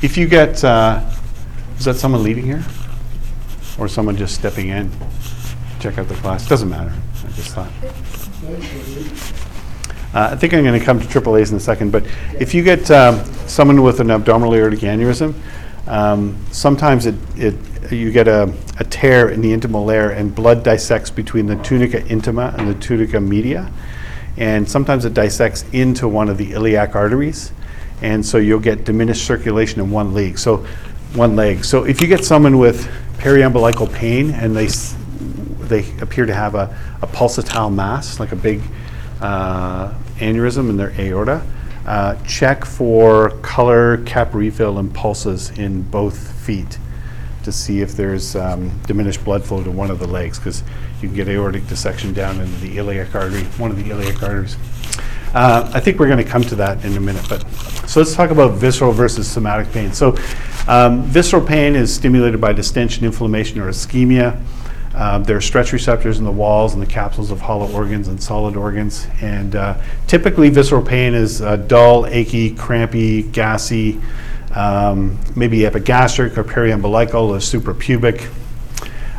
if 0.02 0.18
you 0.18 0.28
get, 0.28 0.64
uh, 0.64 1.04
is 1.82 1.86
that 1.86 1.96
someone 1.96 2.22
leaving 2.22 2.46
here? 2.46 2.64
Or 3.80 3.88
someone 3.88 4.16
just 4.16 4.36
stepping 4.36 4.70
in? 4.70 4.92
Check 5.80 5.98
out 5.98 6.08
the 6.08 6.14
class, 6.14 6.48
doesn't 6.48 6.70
matter, 6.70 6.94
I 6.94 7.32
just 7.32 7.56
thought. 7.56 7.72
Uh, 10.14 10.30
I 10.32 10.36
think 10.36 10.54
I'm 10.54 10.64
going 10.64 10.80
to 10.80 10.86
come 10.86 11.00
to 11.00 11.08
AAA's 11.08 11.50
in 11.50 11.58
a 11.58 11.60
second, 11.60 11.92
but 11.92 12.06
if 12.40 12.54
you 12.54 12.62
get 12.62 12.92
um, 12.92 13.26
someone 13.48 13.82
with 13.82 14.00
an 14.00 14.12
abdominal 14.12 14.54
aortic 14.54 14.82
aneurysm, 14.82 15.34
um, 15.88 16.38
sometimes 16.52 17.08
it, 17.08 17.16
it, 17.36 17.56
you 17.92 18.12
get 18.12 18.28
a, 18.28 18.54
a 18.78 18.84
tear 18.84 19.30
in 19.30 19.42
the 19.42 19.52
intimal 19.52 19.84
layer 19.84 20.12
and 20.12 20.36
blood 20.36 20.64
dissects 20.64 21.10
between 21.10 21.48
the 21.48 21.56
tunica 21.64 22.02
intima 22.02 22.56
and 22.60 22.68
the 22.68 22.76
tunica 22.76 23.20
media. 23.20 23.72
And 24.38 24.70
sometimes 24.70 25.04
it 25.06 25.16
dissects 25.16 25.66
into 25.72 26.08
one 26.08 26.30
of 26.30 26.38
the 26.38 26.52
iliac 26.52 26.94
arteries. 26.94 27.54
And 28.04 28.24
so 28.24 28.38
you'll 28.38 28.60
get 28.60 28.84
diminished 28.84 29.26
circulation 29.26 29.80
in 29.80 29.90
one 29.90 30.14
leg. 30.14 30.38
So, 30.38 30.64
one 31.14 31.36
leg. 31.36 31.66
So 31.66 31.84
if 31.86 32.02
you 32.02 32.08
get 32.08 32.24
someone 32.24 32.58
with 32.58 32.90
periumbilical 33.18 33.92
pain 33.94 34.32
and 34.32 34.56
they, 34.56 34.68
they 35.68 36.00
appear 36.00 36.26
to 36.26 36.34
have 36.34 36.56
a, 36.56 36.76
a 37.02 37.08
pulsatile 37.08 37.74
mass, 37.74 38.20
like 38.20 38.32
a 38.32 38.36
big 38.36 38.62
uh, 39.22 39.94
aneurysm 40.18 40.70
in 40.70 40.78
their 40.78 40.94
aorta, 41.00 41.46
uh, 41.86 42.16
check 42.24 42.64
for 42.64 43.32
color, 43.42 43.98
cap 44.06 44.34
refill, 44.34 44.78
and 44.78 44.94
pulses 44.94 45.50
in 45.58 45.82
both 45.82 46.32
feet 46.42 46.78
to 47.44 47.52
see 47.52 47.82
if 47.82 47.94
there's 47.94 48.36
um, 48.36 48.70
diminished 48.86 49.24
blood 49.26 49.44
flow 49.44 49.64
to 49.64 49.72
one 49.72 49.90
of 49.90 49.98
the 49.98 50.08
legs, 50.08 50.38
because 50.38 50.64
you 51.02 51.08
can 51.08 51.16
get 51.16 51.28
aortic 51.28 51.68
dissection 51.68 52.14
down 52.14 52.40
into 52.40 52.60
the 52.60 52.78
iliac 52.78 53.16
artery, 53.16 53.44
one 53.58 53.72
of 53.72 53.78
the 53.78 53.90
iliac 53.90 54.22
arteries. 54.22 54.56
Uh, 55.34 55.70
I 55.74 55.80
think 55.80 55.98
we're 55.98 56.08
going 56.08 56.24
to 56.24 56.30
come 56.30 56.44
to 56.44 56.56
that 56.56 56.84
in 56.84 56.98
a 56.98 57.00
minute, 57.00 57.26
but 57.30 57.50
so 57.88 58.02
let's 58.02 58.14
talk 58.14 58.32
about 58.32 58.54
visceral 58.54 58.92
versus 58.92 59.30
somatic 59.30 59.72
pain. 59.72 59.94
So, 59.94 60.18
um, 60.68 61.04
visceral 61.04 61.46
pain 61.46 61.76
is 61.76 61.94
stimulated 61.94 62.42
by 62.42 62.52
distension, 62.52 63.06
inflammation, 63.06 63.60
or 63.60 63.70
ischemia. 63.70 64.42
Um, 64.94 65.24
there 65.24 65.38
are 65.38 65.42
stretch 65.42 65.72
receptors 65.72 66.20
in 66.20 66.26
the 66.26 66.32
walls 66.32 66.74
and 66.74 66.82
the 66.82 66.88
capsules 66.88 67.32
of 67.32 67.40
hollow 67.40 67.72
organs 67.72 68.10
and 68.10 68.22
solid 68.22 68.58
organs. 68.58 69.08
And 69.22 69.56
uh, 69.56 69.82
typically, 70.06 70.50
visceral 70.50 70.84
pain 70.84 71.14
is 71.14 71.42
uh, 71.42 71.56
dull, 71.56 72.06
achy, 72.08 72.54
crampy, 72.54 73.24
gassy, 73.24 74.02
um, 74.54 75.18
maybe 75.36 75.66
epigastric 75.66 76.38
or 76.38 76.44
periumbilical 76.44 77.30
or 77.30 77.38
suprapubic. 77.38 78.30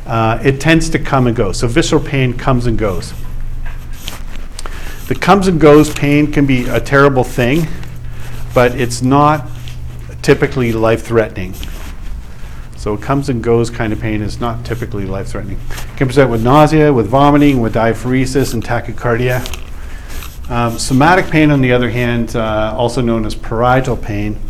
Uh, 0.06 0.38
it 0.44 0.60
tends 0.60 0.90
to 0.90 0.98
come 0.98 1.26
and 1.26 1.34
go. 1.34 1.52
So, 1.52 1.68
visceral 1.68 2.02
pain 2.02 2.34
comes 2.34 2.66
and 2.66 2.76
goes. 2.76 3.14
The 5.12 5.18
comes 5.18 5.46
and 5.46 5.60
goes 5.60 5.92
pain 5.92 6.32
can 6.32 6.46
be 6.46 6.66
a 6.66 6.80
terrible 6.80 7.22
thing, 7.22 7.66
but 8.54 8.74
it's 8.80 9.02
not 9.02 9.46
typically 10.22 10.72
life 10.72 11.02
threatening. 11.02 11.52
So 12.78 12.96
comes 12.96 13.28
and 13.28 13.44
goes 13.44 13.68
kind 13.68 13.92
of 13.92 14.00
pain 14.00 14.22
is 14.22 14.40
not 14.40 14.64
typically 14.64 15.04
life 15.04 15.28
threatening. 15.28 15.60
Can 15.98 16.06
present 16.06 16.30
with 16.30 16.42
nausea, 16.42 16.90
with 16.94 17.08
vomiting, 17.08 17.60
with 17.60 17.74
diaphoresis, 17.74 18.54
and 18.54 18.64
tachycardia. 18.64 19.42
Um, 20.50 20.78
somatic 20.78 21.26
pain, 21.26 21.50
on 21.50 21.60
the 21.60 21.72
other 21.72 21.90
hand, 21.90 22.34
uh, 22.34 22.74
also 22.74 23.02
known 23.02 23.26
as 23.26 23.34
parietal 23.34 23.98
pain, 23.98 24.40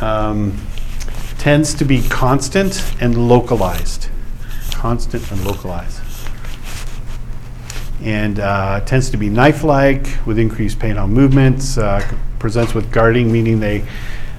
um, 0.00 0.60
tends 1.38 1.72
to 1.74 1.84
be 1.84 2.02
constant 2.08 2.82
and 3.00 3.28
localized. 3.28 4.08
Constant 4.72 5.30
and 5.30 5.44
localized 5.46 6.03
and 8.04 8.38
uh, 8.38 8.80
tends 8.80 9.10
to 9.10 9.16
be 9.16 9.28
knife-like 9.28 10.06
with 10.26 10.38
increased 10.38 10.78
pain 10.78 10.98
on 10.98 11.12
movements. 11.12 11.78
Uh, 11.78 12.00
presents 12.38 12.74
with 12.74 12.92
guarding, 12.92 13.32
meaning 13.32 13.58
they 13.58 13.84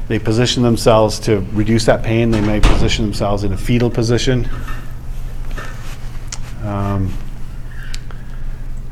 they 0.08 0.20
position 0.20 0.62
themselves 0.62 1.20
to 1.22 1.40
reduce 1.54 1.86
that 1.86 2.04
pain. 2.04 2.30
They 2.30 2.42
may 2.42 2.60
position 2.60 3.06
themselves 3.06 3.44
in 3.44 3.52
a 3.54 3.58
fetal 3.58 3.90
position. 3.90 4.48
Um, 6.64 7.12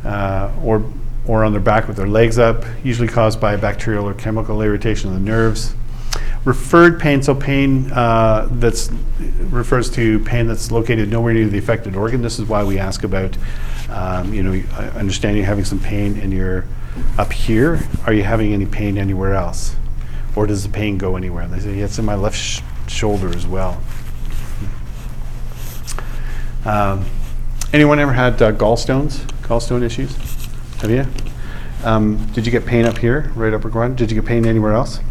uh, 0.03 0.51
or, 0.63 0.83
or 1.27 1.43
on 1.43 1.51
their 1.51 1.61
back 1.61 1.87
with 1.87 1.97
their 1.97 2.07
legs 2.07 2.37
up, 2.37 2.65
usually 2.83 3.07
caused 3.07 3.39
by 3.39 3.55
bacterial 3.55 4.07
or 4.07 4.13
chemical 4.13 4.61
irritation 4.61 5.09
of 5.09 5.15
the 5.15 5.21
nerves. 5.21 5.75
Referred 6.45 6.99
pain, 6.99 7.23
so 7.23 7.33
pain 7.33 7.91
uh, 7.91 8.47
that's 8.51 8.91
refers 9.49 9.89
to 9.91 10.19
pain 10.21 10.47
that's 10.47 10.71
located 10.71 11.09
nowhere 11.09 11.33
near 11.33 11.47
the 11.47 11.57
affected 11.57 11.95
organ. 11.95 12.21
This 12.21 12.39
is 12.39 12.47
why 12.49 12.63
we 12.63 12.79
ask 12.79 13.03
about, 13.03 13.37
um, 13.89 14.33
you 14.33 14.43
know, 14.43 14.51
I 14.73 14.87
understand 14.89 15.37
you're 15.37 15.45
having 15.45 15.65
some 15.65 15.79
pain 15.79 16.19
and 16.19 16.31
you're 16.31 16.65
up 17.17 17.33
here. 17.33 17.79
Are 18.05 18.13
you 18.13 18.23
having 18.23 18.53
any 18.53 18.65
pain 18.65 18.97
anywhere 18.97 19.33
else, 19.33 19.75
or 20.35 20.47
does 20.47 20.63
the 20.63 20.69
pain 20.69 20.97
go 20.97 21.15
anywhere? 21.15 21.43
And 21.43 21.53
they 21.53 21.59
say, 21.59 21.75
yeah, 21.75 21.85
it's 21.85 21.99
in 21.99 22.05
my 22.05 22.15
left 22.15 22.37
sh- 22.37 22.61
shoulder 22.87 23.29
as 23.35 23.45
well. 23.45 23.81
Um, 26.65 27.05
anyone 27.73 27.99
ever 27.99 28.13
had 28.13 28.41
uh, 28.41 28.51
gallstones, 28.53 29.25
gallstone 29.41 29.83
issues? 29.83 30.15
Have 30.81 30.89
you? 30.89 31.05
Um, 31.83 32.25
did 32.27 32.45
you 32.45 32.51
get 32.51 32.65
pain 32.65 32.85
up 32.85 32.97
here, 32.97 33.31
right 33.35 33.53
upper 33.53 33.69
groin? 33.69 33.95
Did 33.95 34.09
you 34.09 34.21
get 34.21 34.25
pain 34.25 34.45
anywhere 34.45 34.73
else? 34.73 35.01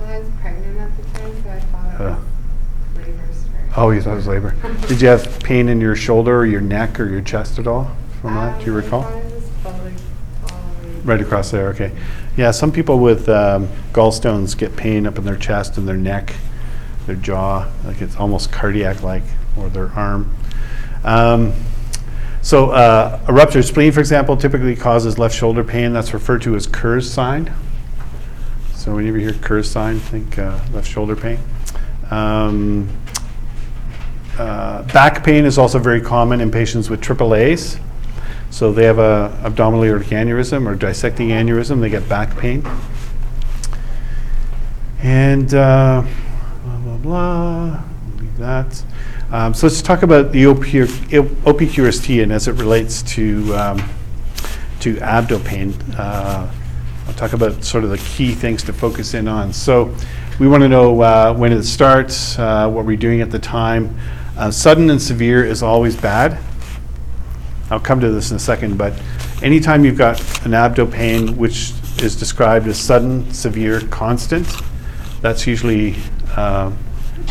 I 0.00 0.20
was 0.20 0.28
pregnant 0.40 0.78
at 0.78 0.96
the 0.96 1.18
time, 1.18 1.42
so 1.42 1.50
I 1.50 1.60
thought 1.60 1.94
it 1.94 2.04
was 2.04 3.06
labor 3.06 3.32
stress. 3.32 3.72
Oh, 3.76 3.90
you 3.90 4.00
thought 4.00 4.12
it 4.12 4.16
was 4.16 4.26
labor. 4.28 4.54
Did 4.86 5.00
you 5.00 5.08
have 5.08 5.40
pain 5.42 5.68
in 5.68 5.80
your 5.80 5.96
shoulder 5.96 6.38
or 6.38 6.46
your 6.46 6.60
neck 6.60 7.00
or 7.00 7.08
your 7.08 7.22
chest 7.22 7.58
at 7.58 7.66
all 7.66 7.90
from 8.22 8.36
that? 8.36 8.60
Do 8.60 8.66
you 8.66 8.72
recall? 8.72 9.02
Right 11.04 11.20
across 11.20 11.50
there, 11.50 11.68
okay. 11.70 11.90
Yeah, 12.36 12.52
some 12.52 12.70
people 12.70 13.00
with 13.00 13.28
um, 13.28 13.68
gallstones 13.92 14.56
get 14.56 14.76
pain 14.76 15.06
up 15.08 15.18
in 15.18 15.24
their 15.24 15.36
chest 15.36 15.76
and 15.76 15.88
their 15.88 15.96
neck, 15.96 16.34
their 17.06 17.16
jaw, 17.16 17.68
like 17.84 18.00
it's 18.00 18.16
almost 18.16 18.52
cardiac-like, 18.52 19.24
or 19.58 19.68
their 19.68 19.88
arm. 19.88 20.34
Um, 21.02 21.52
so 22.42 22.70
uh, 22.70 23.20
a 23.26 23.32
ruptured 23.32 23.64
spleen, 23.64 23.90
for 23.90 24.00
example, 24.00 24.36
typically 24.36 24.76
causes 24.76 25.18
left 25.18 25.34
shoulder 25.34 25.64
pain. 25.64 25.92
That's 25.92 26.14
referred 26.14 26.42
to 26.42 26.54
as 26.54 26.68
Kehr's 26.68 27.10
sign. 27.10 27.52
So 28.74 28.94
whenever 28.94 29.18
you 29.18 29.30
hear 29.30 29.38
Kehr's 29.40 29.68
sign, 29.68 29.98
think 29.98 30.38
uh, 30.38 30.60
left 30.72 30.88
shoulder 30.88 31.16
pain. 31.16 31.40
Um, 32.10 32.88
uh, 34.38 34.82
back 34.92 35.24
pain 35.24 35.44
is 35.44 35.58
also 35.58 35.80
very 35.80 36.00
common 36.00 36.40
in 36.40 36.52
patients 36.52 36.88
with 36.88 37.00
triple 37.00 37.30
AAAs. 37.30 37.80
So 38.52 38.70
they 38.70 38.84
have 38.84 38.98
a 38.98 39.36
abdominal 39.42 39.82
aortic 39.82 40.08
aneurysm 40.08 40.66
or 40.66 40.74
dissecting 40.74 41.30
aneurysm, 41.30 41.80
they 41.80 41.88
get 41.88 42.06
back 42.06 42.36
pain. 42.36 42.62
And 45.00 45.52
uh, 45.54 46.04
blah, 46.62 46.76
blah, 46.76 46.96
blah, 46.98 47.82
leave 48.18 48.36
that. 48.36 48.84
Um, 49.30 49.54
so 49.54 49.66
let's 49.66 49.80
talk 49.80 50.02
about 50.02 50.32
the 50.32 50.44
OPQ 50.44 50.86
OPQRST 51.44 52.22
and 52.22 52.30
as 52.30 52.46
it 52.46 52.52
relates 52.52 53.02
to, 53.14 53.56
um, 53.56 53.78
to 54.80 54.96
abdo 54.96 55.42
pain. 55.42 55.72
Uh, 55.96 56.52
I'll 57.06 57.14
talk 57.14 57.32
about 57.32 57.64
sort 57.64 57.84
of 57.84 57.90
the 57.90 57.98
key 57.98 58.34
things 58.34 58.62
to 58.64 58.74
focus 58.74 59.14
in 59.14 59.28
on. 59.28 59.54
So 59.54 59.96
we 60.38 60.46
want 60.46 60.62
to 60.62 60.68
know 60.68 61.00
uh, 61.00 61.32
when 61.32 61.52
it 61.52 61.62
starts, 61.62 62.38
uh, 62.38 62.68
what 62.68 62.84
we're 62.84 62.98
doing 62.98 63.22
at 63.22 63.30
the 63.30 63.38
time. 63.38 63.96
Uh, 64.36 64.50
sudden 64.50 64.90
and 64.90 65.00
severe 65.00 65.42
is 65.42 65.62
always 65.62 65.96
bad. 65.96 66.38
I'll 67.72 67.80
come 67.80 68.00
to 68.00 68.10
this 68.10 68.30
in 68.30 68.36
a 68.36 68.38
second, 68.38 68.76
but 68.76 68.92
anytime 69.42 69.82
you've 69.82 69.96
got 69.96 70.20
an 70.44 70.50
abdo 70.50 70.92
pain 70.92 71.38
which 71.38 71.72
is 72.02 72.14
described 72.14 72.66
as 72.66 72.78
sudden, 72.78 73.32
severe, 73.32 73.80
constant, 73.88 74.46
that's 75.22 75.46
usually 75.46 75.96
uh, 76.36 76.70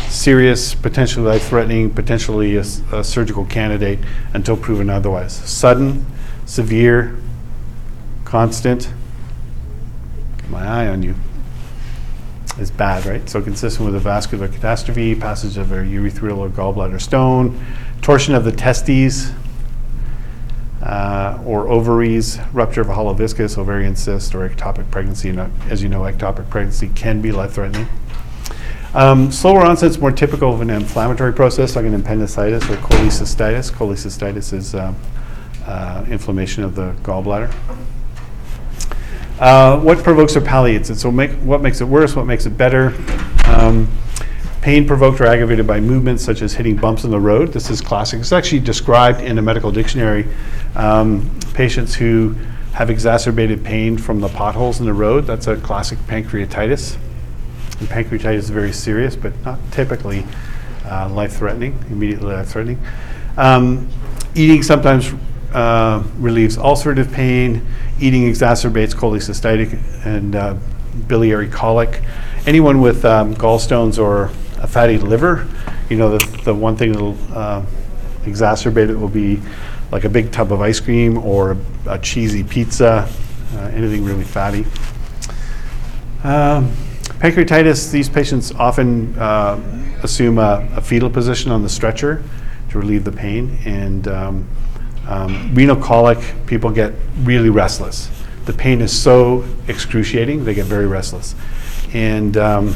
serious, 0.08 0.74
potentially 0.74 1.26
life-threatening, 1.26 1.90
potentially 1.90 2.56
a, 2.56 2.64
surgical 3.04 3.44
candidate 3.44 4.00
until 4.34 4.56
proven 4.56 4.90
otherwise. 4.90 5.32
Sudden, 5.32 6.04
severe, 6.44 7.16
constant, 8.24 8.92
my 10.48 10.66
eye 10.66 10.88
on 10.88 11.04
you, 11.04 11.14
is 12.58 12.72
bad, 12.72 13.06
right? 13.06 13.30
So 13.30 13.40
consistent 13.40 13.86
with 13.86 13.94
a 13.94 14.00
vascular 14.00 14.48
catastrophe, 14.48 15.14
passage 15.14 15.56
of 15.56 15.70
a 15.70 15.76
urethral 15.76 16.38
or 16.38 16.48
gallbladder 16.48 17.00
stone, 17.00 17.64
torsion 18.00 18.34
of 18.34 18.44
the 18.44 18.50
testes, 18.50 19.30
uh, 20.82 21.40
or 21.46 21.68
ovaries, 21.68 22.38
rupture 22.52 22.80
of 22.80 22.88
a 22.88 22.94
hollow 22.94 23.14
viscus, 23.14 23.56
ovarian 23.56 23.94
cyst, 23.94 24.34
or 24.34 24.48
ectopic 24.48 24.90
pregnancy. 24.90 25.28
And, 25.28 25.40
as 25.70 25.82
you 25.82 25.88
know, 25.88 26.00
ectopic 26.00 26.50
pregnancy 26.50 26.88
can 26.94 27.20
be 27.20 27.30
life-threatening. 27.30 27.86
Um, 28.94 29.32
slower 29.32 29.62
onset 29.62 29.90
is 29.90 29.98
more 29.98 30.12
typical 30.12 30.52
of 30.52 30.60
an 30.60 30.70
inflammatory 30.70 31.32
process, 31.32 31.76
like 31.76 31.86
an 31.86 31.94
appendicitis 31.94 32.64
or 32.64 32.76
cholecystitis. 32.76 33.70
Cholecystitis 33.72 34.52
is 34.52 34.74
uh, 34.74 34.92
uh, 35.64 36.04
inflammation 36.08 36.64
of 36.64 36.74
the 36.74 36.92
gallbladder. 37.02 37.54
Uh, 39.38 39.80
what 39.80 39.98
provokes 39.98 40.36
or 40.36 40.40
palliates 40.40 40.90
it? 40.90 40.96
So, 40.96 41.10
make, 41.10 41.30
what 41.36 41.62
makes 41.62 41.80
it 41.80 41.84
worse? 41.84 42.14
What 42.14 42.26
makes 42.26 42.44
it 42.44 42.56
better? 42.56 42.94
Um, 43.46 43.88
Pain 44.62 44.86
provoked 44.86 45.20
or 45.20 45.26
aggravated 45.26 45.66
by 45.66 45.80
movements 45.80 46.24
such 46.24 46.40
as 46.40 46.54
hitting 46.54 46.76
bumps 46.76 47.02
in 47.02 47.10
the 47.10 47.18
road. 47.18 47.52
This 47.52 47.68
is 47.68 47.80
classic. 47.80 48.20
It's 48.20 48.30
actually 48.30 48.60
described 48.60 49.20
in 49.20 49.36
a 49.38 49.42
medical 49.42 49.72
dictionary. 49.72 50.28
Um, 50.74 51.30
patients 51.54 51.94
who 51.94 52.34
have 52.72 52.88
exacerbated 52.88 53.64
pain 53.64 53.98
from 53.98 54.20
the 54.20 54.28
potholes 54.28 54.80
in 54.80 54.86
the 54.86 54.94
road, 54.94 55.26
that's 55.26 55.46
a 55.46 55.56
classic 55.56 55.98
pancreatitis. 56.00 56.96
And 57.78 57.88
pancreatitis 57.88 58.38
is 58.38 58.50
very 58.50 58.72
serious, 58.72 59.16
but 59.16 59.32
not 59.44 59.58
typically 59.70 60.24
uh, 60.86 61.08
life-threatening, 61.10 61.84
immediately 61.90 62.34
life-threatening. 62.34 62.82
Um, 63.36 63.88
eating 64.34 64.62
sometimes 64.62 65.12
uh, 65.52 66.02
relieves 66.16 66.56
ulcerative 66.56 67.12
pain. 67.12 67.66
Eating 68.00 68.22
exacerbates 68.22 68.94
cholecystitis 68.94 70.06
and 70.06 70.34
uh, 70.34 70.56
biliary 71.06 71.48
colic. 71.48 72.02
Anyone 72.46 72.80
with 72.80 73.04
um, 73.04 73.34
gallstones 73.34 74.02
or 74.02 74.24
a 74.60 74.66
fatty 74.66 74.98
liver, 74.98 75.46
you 75.90 75.96
know, 75.96 76.16
the, 76.16 76.42
the 76.44 76.54
one 76.54 76.76
thing 76.76 76.92
that'll 76.92 77.18
uh, 77.32 77.64
exacerbate 78.22 78.88
it 78.88 78.96
will 78.96 79.08
be 79.08 79.40
like 79.92 80.04
a 80.04 80.08
big 80.08 80.32
tub 80.32 80.50
of 80.52 80.60
ice 80.62 80.80
cream 80.80 81.18
or 81.18 81.56
a 81.86 81.98
cheesy 81.98 82.42
pizza, 82.42 83.08
uh, 83.54 83.58
anything 83.74 84.02
really 84.04 84.24
fatty. 84.24 84.64
Um, 86.24 86.72
pancreatitis, 87.20 87.92
these 87.92 88.08
patients 88.08 88.52
often 88.52 89.14
uh, 89.18 89.60
assume 90.02 90.38
a, 90.38 90.66
a 90.74 90.80
fetal 90.80 91.10
position 91.10 91.52
on 91.52 91.62
the 91.62 91.68
stretcher 91.68 92.22
to 92.70 92.78
relieve 92.78 93.04
the 93.04 93.12
pain. 93.12 93.58
And 93.66 94.08
um, 94.08 94.48
um, 95.06 95.54
renal 95.54 95.76
colic, 95.76 96.18
people 96.46 96.70
get 96.70 96.94
really 97.20 97.50
restless. 97.50 98.08
The 98.46 98.54
pain 98.54 98.80
is 98.80 98.98
so 98.98 99.44
excruciating, 99.68 100.44
they 100.44 100.54
get 100.54 100.66
very 100.66 100.86
restless. 100.86 101.34
And 101.92 102.36
um, 102.38 102.72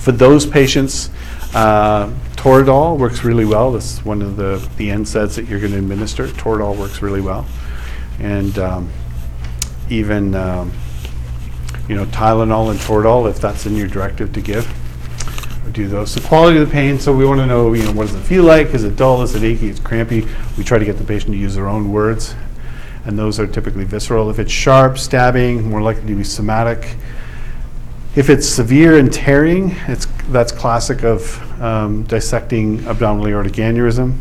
for 0.00 0.10
those 0.10 0.44
patients, 0.44 1.10
uh, 1.54 2.12
Toradol 2.38 2.96
works 2.98 3.24
really 3.24 3.44
well. 3.44 3.72
This 3.72 3.94
is 3.94 4.04
one 4.04 4.22
of 4.22 4.36
the, 4.36 4.56
the 4.76 4.90
NSAIDs 4.90 5.34
that 5.34 5.46
you're 5.46 5.58
going 5.58 5.72
to 5.72 5.78
administer. 5.78 6.28
Toradol 6.28 6.78
works 6.78 7.02
really 7.02 7.20
well. 7.20 7.44
And 8.20 8.56
um, 8.60 8.90
even, 9.90 10.36
um, 10.36 10.72
you 11.88 11.96
know, 11.96 12.06
Tylenol 12.06 12.70
and 12.70 12.78
Toradol, 12.78 13.28
if 13.28 13.40
that's 13.40 13.66
in 13.66 13.74
your 13.74 13.88
directive 13.88 14.32
to 14.34 14.40
give, 14.40 14.72
do 15.72 15.88
those. 15.88 16.14
The 16.14 16.20
quality 16.20 16.58
of 16.58 16.68
the 16.68 16.72
pain, 16.72 17.00
so 17.00 17.14
we 17.14 17.26
want 17.26 17.40
to 17.40 17.46
know, 17.46 17.72
you 17.72 17.82
know, 17.82 17.92
what 17.92 18.06
does 18.06 18.14
it 18.14 18.22
feel 18.22 18.44
like? 18.44 18.68
Is 18.68 18.84
it 18.84 18.94
dull? 18.94 19.20
Is 19.22 19.34
it 19.34 19.42
achy? 19.42 19.70
Is 19.70 19.80
it 19.80 19.84
crampy? 19.84 20.24
We 20.56 20.62
try 20.62 20.78
to 20.78 20.84
get 20.84 20.96
the 20.96 21.04
patient 21.04 21.32
to 21.32 21.38
use 21.38 21.56
their 21.56 21.68
own 21.68 21.90
words. 21.90 22.36
And 23.04 23.18
those 23.18 23.40
are 23.40 23.48
typically 23.48 23.84
visceral. 23.84 24.30
If 24.30 24.38
it's 24.38 24.52
sharp, 24.52 24.96
stabbing, 24.96 25.68
more 25.68 25.82
likely 25.82 26.06
to 26.06 26.14
be 26.14 26.24
somatic. 26.24 26.96
If 28.14 28.30
it's 28.30 28.46
severe 28.46 28.96
and 28.96 29.12
tearing, 29.12 29.74
it's, 29.88 30.06
that's 30.28 30.52
classic 30.52 31.02
of 31.04 31.60
um, 31.60 32.04
dissecting 32.04 32.86
abdominal 32.86 33.28
aortic 33.28 33.54
aneurysm. 33.54 34.16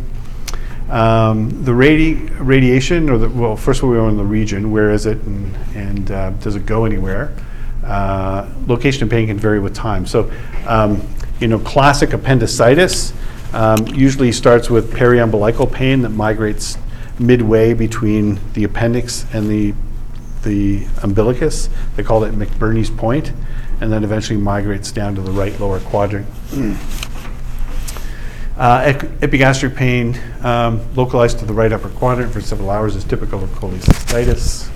Um, 0.89 1.63
the 1.65 1.73
radi- 1.73 2.33
radiation, 2.39 3.09
or 3.09 3.17
the, 3.17 3.29
well, 3.29 3.57
first 3.57 3.79
of 3.79 3.85
all, 3.85 3.91
we 3.91 3.99
want 3.99 4.17
the 4.17 4.23
region. 4.23 4.71
Where 4.71 4.91
is 4.91 5.05
it, 5.05 5.17
and, 5.23 5.53
and 5.75 6.11
uh, 6.11 6.29
does 6.31 6.55
it 6.55 6.65
go 6.65 6.85
anywhere? 6.85 7.35
Uh, 7.83 8.49
location 8.67 9.03
of 9.03 9.09
pain 9.09 9.27
can 9.27 9.37
vary 9.37 9.59
with 9.59 9.75
time. 9.75 10.05
So, 10.05 10.31
um, 10.65 11.05
you 11.39 11.47
know, 11.47 11.59
classic 11.59 12.13
appendicitis 12.13 13.13
um, 13.53 13.85
usually 13.87 14.31
starts 14.31 14.69
with 14.69 14.93
periumbilical 14.93 15.71
pain 15.71 16.01
that 16.01 16.09
migrates 16.09 16.77
midway 17.19 17.73
between 17.73 18.39
the 18.53 18.63
appendix 18.63 19.25
and 19.33 19.49
the 19.49 19.73
the 20.43 20.85
umbilicus. 21.03 21.69
They 21.95 22.03
call 22.03 22.23
it 22.23 22.33
McBurney's 22.33 22.89
point, 22.89 23.33
and 23.81 23.91
then 23.91 24.03
eventually 24.03 24.39
migrates 24.39 24.91
down 24.91 25.15
to 25.15 25.21
the 25.21 25.31
right 25.31 25.57
lower 25.59 25.79
quadrant. 25.79 26.27
Uh, 28.57 28.91
epigastric 29.21 29.75
pain 29.75 30.19
um, 30.41 30.81
localized 30.95 31.37
to 31.37 31.45
the 31.45 31.53
right 31.53 31.71
upper 31.71 31.89
quadrant 31.89 32.33
for 32.33 32.41
several 32.41 32.71
hours 32.71 32.95
is 32.95 33.03
typical 33.03 33.43
of 33.43 33.51
cholecystitis. 33.51 34.67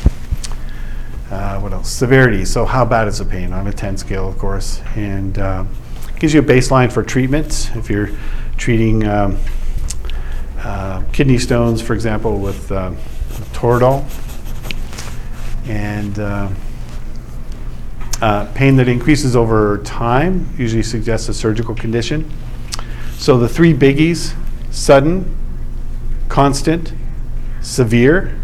Uh, 1.31 1.59
what 1.59 1.73
else? 1.73 1.89
Severity. 1.89 2.45
So, 2.45 2.63
how 2.63 2.85
bad 2.85 3.07
is 3.07 3.17
the 3.17 3.25
pain 3.25 3.51
on 3.51 3.65
a 3.65 3.73
10 3.73 3.97
scale, 3.97 4.29
of 4.29 4.37
course, 4.37 4.81
and 4.95 5.35
uh, 5.39 5.65
gives 6.19 6.31
you 6.31 6.41
a 6.41 6.43
baseline 6.43 6.91
for 6.91 7.01
treatment. 7.01 7.71
If 7.73 7.89
you're 7.89 8.11
treating 8.55 9.07
um, 9.07 9.39
uh, 10.59 11.01
kidney 11.11 11.39
stones, 11.39 11.81
for 11.81 11.95
example, 11.95 12.37
with 12.37 12.71
uh, 12.71 12.91
Toradol, 13.51 14.05
and 15.67 16.19
uh, 18.21 18.45
pain 18.53 18.75
that 18.75 18.87
increases 18.87 19.35
over 19.35 19.79
time 19.79 20.47
usually 20.57 20.83
suggests 20.83 21.27
a 21.27 21.33
surgical 21.33 21.73
condition. 21.73 22.31
So 23.17 23.37
the 23.37 23.49
three 23.49 23.73
biggies 23.73 24.35
sudden, 24.71 25.35
constant, 26.29 26.93
severe, 27.61 28.39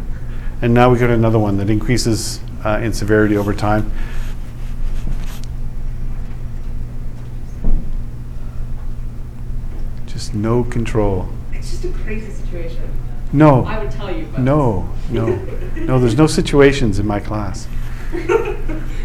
and 0.62 0.74
now 0.74 0.90
we 0.90 0.98
got 0.98 1.10
another 1.10 1.40
one 1.40 1.58
that 1.58 1.70
increases 1.70 2.40
uh, 2.66 2.80
in 2.82 2.92
severity 2.92 3.38
over 3.38 3.54
time. 3.54 3.92
Just 10.08 10.34
no 10.34 10.64
control. 10.64 11.30
It's 11.54 11.70
just 11.70 11.86
a 11.86 11.90
crazy 12.00 12.32
situation. 12.32 12.92
No. 13.32 13.64
I 13.66 13.80
would 13.80 13.92
tell 13.92 14.12
you, 14.12 14.26
but. 14.32 14.42
No, 14.42 14.90
no, 15.12 15.36
no, 15.76 16.00
there's 16.00 16.18
no 16.18 16.28
situations 16.28 16.98
in 16.98 17.06
my 17.06 17.20
class. 17.20 17.68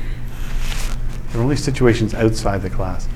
There 1.32 1.40
are 1.40 1.44
only 1.44 1.56
situations 1.56 2.14
outside 2.14 2.62
the 2.62 2.70
class. 2.70 3.08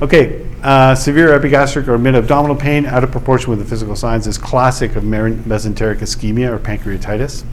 Okay, 0.00 0.46
uh, 0.62 0.94
severe 0.94 1.32
epigastric 1.32 1.88
or 1.88 1.98
mid-abdominal 1.98 2.56
pain 2.56 2.86
out 2.86 3.02
of 3.02 3.10
proportion 3.10 3.50
with 3.50 3.58
the 3.58 3.64
physical 3.64 3.96
signs 3.96 4.26
is 4.26 4.38
classic 4.38 4.94
of 4.94 5.02
mesenteric 5.02 5.98
ischemia 5.98 6.50
or 6.50 6.58
pancreatitis. 6.58 7.44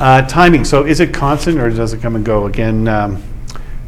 Uh, 0.00 0.22
timing, 0.22 0.64
so 0.64 0.84
is 0.84 1.00
it 1.00 1.14
constant 1.14 1.58
or 1.58 1.70
does 1.70 1.92
it 1.92 2.00
come 2.00 2.16
and 2.16 2.24
go? 2.24 2.46
Again, 2.46 2.86
um, 2.86 3.22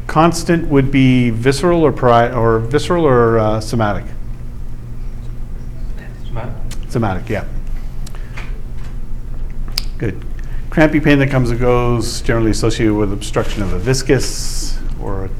constant 0.07 0.67
would 0.67 0.91
be 0.91 1.29
visceral 1.29 1.83
or 1.83 1.91
or 2.33 2.59
visceral 2.59 3.05
or 3.05 3.39
uh, 3.39 3.61
somatic? 3.61 4.05
Somatic, 6.89 7.29
yeah. 7.29 7.45
Good. 9.97 10.21
Crampy 10.71 11.01
pain 11.01 11.19
that 11.19 11.29
comes 11.29 11.51
and 11.51 11.59
goes, 11.59 12.21
generally 12.21 12.51
associated 12.51 12.93
with 12.93 13.11
obstruction 13.11 13.61
of 13.61 13.73
a 13.73 13.77
viscus 13.77 14.79
or 15.01 15.25
a, 15.25 15.27
t- 15.27 15.33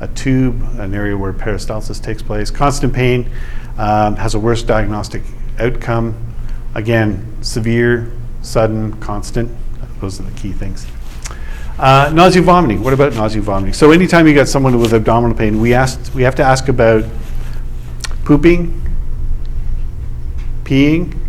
a 0.00 0.08
tube, 0.08 0.62
an 0.78 0.94
area 0.94 1.14
where 1.14 1.34
peristalsis 1.34 2.02
takes 2.02 2.22
place. 2.22 2.50
Constant 2.50 2.94
pain 2.94 3.30
um, 3.76 4.16
has 4.16 4.34
a 4.34 4.38
worse 4.38 4.62
diagnostic 4.62 5.22
outcome. 5.58 6.16
Again, 6.74 7.36
severe, 7.42 8.10
sudden, 8.40 8.98
constant. 8.98 9.54
Those 10.00 10.20
are 10.20 10.22
the 10.22 10.40
key 10.40 10.52
things. 10.52 10.86
Uh, 11.78 12.10
nausea, 12.14 12.40
vomiting. 12.40 12.82
What 12.82 12.94
about 12.94 13.12
nausea, 13.12 13.42
vomiting? 13.42 13.74
So 13.74 13.90
anytime 13.90 14.26
you 14.26 14.34
got 14.34 14.48
someone 14.48 14.80
with 14.80 14.94
abdominal 14.94 15.36
pain, 15.36 15.60
we 15.60 15.74
asked, 15.74 16.14
we 16.14 16.22
have 16.22 16.34
to 16.36 16.42
ask 16.42 16.68
about 16.68 17.04
pooping, 18.24 18.72
peeing. 20.64 21.25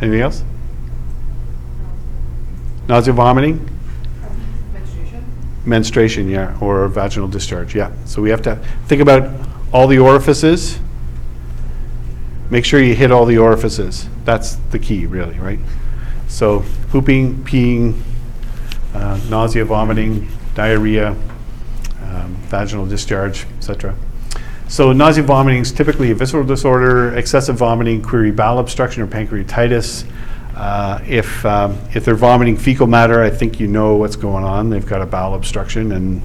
Anything 0.00 0.20
else? 0.20 0.42
Nausea, 2.88 3.12
vomiting, 3.12 3.68
Menstruation? 4.72 5.24
menstruation, 5.64 6.28
yeah, 6.28 6.58
or 6.60 6.88
vaginal 6.88 7.28
discharge, 7.28 7.74
yeah. 7.74 7.92
So 8.04 8.22
we 8.22 8.30
have 8.30 8.42
to 8.42 8.56
think 8.86 9.02
about 9.02 9.30
all 9.72 9.86
the 9.86 9.98
orifices. 9.98 10.78
Make 12.50 12.64
sure 12.64 12.82
you 12.82 12.94
hit 12.94 13.12
all 13.12 13.26
the 13.26 13.38
orifices. 13.38 14.08
That's 14.24 14.56
the 14.72 14.78
key, 14.78 15.06
really, 15.06 15.38
right? 15.38 15.60
So 16.26 16.64
pooping, 16.88 17.44
peeing, 17.44 18.00
uh, 18.94 19.20
nausea, 19.28 19.64
vomiting, 19.64 20.28
diarrhea, 20.54 21.10
um, 22.02 22.34
vaginal 22.48 22.86
discharge, 22.86 23.46
etc. 23.58 23.94
So 24.70 24.92
nausea, 24.92 25.24
vomiting 25.24 25.62
is 25.62 25.72
typically 25.72 26.12
a 26.12 26.14
visceral 26.14 26.44
disorder. 26.44 27.16
Excessive 27.16 27.56
vomiting, 27.56 28.00
query 28.02 28.30
bowel 28.30 28.60
obstruction 28.60 29.02
or 29.02 29.08
pancreatitis. 29.08 30.08
Uh, 30.54 31.00
if 31.08 31.44
um, 31.44 31.76
if 31.92 32.04
they're 32.04 32.14
vomiting 32.14 32.56
fecal 32.56 32.86
matter, 32.86 33.20
I 33.20 33.30
think 33.30 33.58
you 33.58 33.66
know 33.66 33.96
what's 33.96 34.14
going 34.14 34.44
on. 34.44 34.70
They've 34.70 34.86
got 34.86 35.02
a 35.02 35.06
bowel 35.06 35.34
obstruction 35.34 35.90
and 35.90 36.22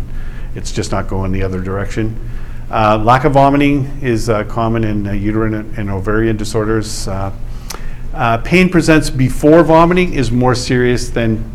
it's 0.54 0.72
just 0.72 0.92
not 0.92 1.08
going 1.08 1.32
the 1.32 1.42
other 1.42 1.60
direction. 1.60 2.30
Uh, 2.70 3.02
lack 3.04 3.24
of 3.24 3.34
vomiting 3.34 3.86
is 4.04 4.30
uh, 4.30 4.44
common 4.44 4.84
in 4.84 5.08
uh, 5.08 5.12
uterine 5.14 5.56
and 5.56 5.80
and 5.80 5.90
ovarian 5.90 6.38
disorders. 6.38 7.08
Uh, 7.08 7.34
uh, 8.14 8.38
pain 8.38 8.70
presents 8.70 9.10
before 9.10 9.64
vomiting 9.64 10.14
is 10.14 10.30
more 10.30 10.54
serious 10.54 11.10
than 11.10 11.52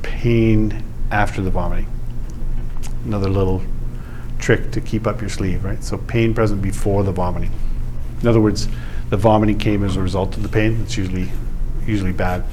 pain 0.00 0.82
after 1.10 1.42
the 1.42 1.50
vomiting. 1.50 1.86
Another 3.04 3.28
little 3.28 3.62
trick 4.42 4.72
to 4.72 4.80
keep 4.80 5.06
up 5.06 5.20
your 5.20 5.30
sleeve, 5.30 5.64
right? 5.64 5.82
So 5.82 5.96
pain 5.96 6.34
present 6.34 6.60
before 6.60 7.04
the 7.04 7.12
vomiting. 7.12 7.52
In 8.20 8.28
other 8.28 8.40
words, 8.40 8.68
the 9.08 9.16
vomiting 9.16 9.58
came 9.58 9.84
as 9.84 9.96
a 9.96 10.02
result 10.02 10.36
of 10.36 10.42
the 10.42 10.48
pain. 10.48 10.80
It's 10.82 10.96
usually 10.96 11.30
usually 11.86 12.12
bad. 12.12 12.44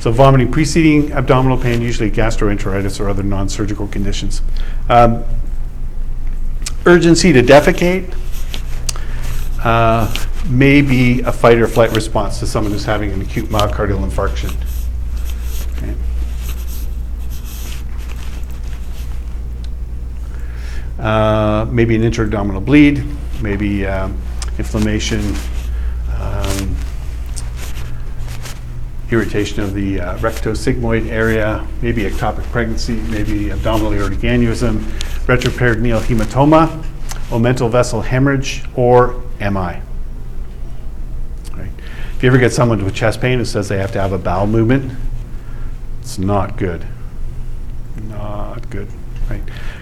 So 0.00 0.10
vomiting 0.12 0.50
preceding 0.50 1.12
abdominal 1.12 1.56
pain, 1.56 1.80
usually 1.80 2.10
gastroenteritis 2.10 3.00
or 3.00 3.08
other 3.08 3.22
non-surgical 3.22 3.88
conditions. 3.88 4.42
Um, 4.88 5.24
urgency 6.84 7.32
to 7.32 7.42
defecate 7.42 8.14
uh, 9.64 10.12
may 10.48 10.82
be 10.82 11.20
a 11.22 11.32
fight 11.32 11.58
or 11.58 11.66
flight 11.66 11.92
response 11.92 12.38
to 12.38 12.46
someone 12.46 12.72
who's 12.72 12.84
having 12.84 13.10
an 13.12 13.20
acute 13.20 13.46
myocardial 13.46 14.08
infarction. 14.08 14.54
Uh, 21.06 21.64
maybe 21.70 21.94
an 21.94 22.02
intra-abdominal 22.02 22.60
bleed, 22.60 23.04
maybe 23.40 23.86
um, 23.86 24.10
inflammation, 24.58 25.20
um, 26.16 26.76
irritation 29.12 29.62
of 29.62 29.72
the 29.72 30.00
uh, 30.00 30.18
rectosigmoid 30.18 31.06
area, 31.06 31.64
maybe 31.80 32.02
ectopic 32.02 32.42
pregnancy, 32.50 32.94
maybe 33.02 33.52
abdominal 33.52 33.94
aortic 33.94 34.18
aneurysm, 34.18 34.80
retroperitoneal 35.26 36.00
hematoma, 36.00 36.66
omental 37.28 37.70
vessel 37.70 38.02
hemorrhage, 38.02 38.64
or 38.74 39.22
MI. 39.38 39.80
If 42.16 42.20
you 42.20 42.30
ever 42.30 42.38
get 42.38 42.52
someone 42.52 42.84
with 42.84 42.96
chest 42.96 43.20
pain 43.20 43.38
who 43.38 43.44
says 43.44 43.68
they 43.68 43.78
have 43.78 43.92
to 43.92 44.00
have 44.00 44.10
a 44.12 44.18
bowel 44.18 44.48
movement, 44.48 44.92
it's 46.00 46.18
not 46.18 46.56
good. 46.56 46.84
Not 48.08 48.68
good? 48.70 48.88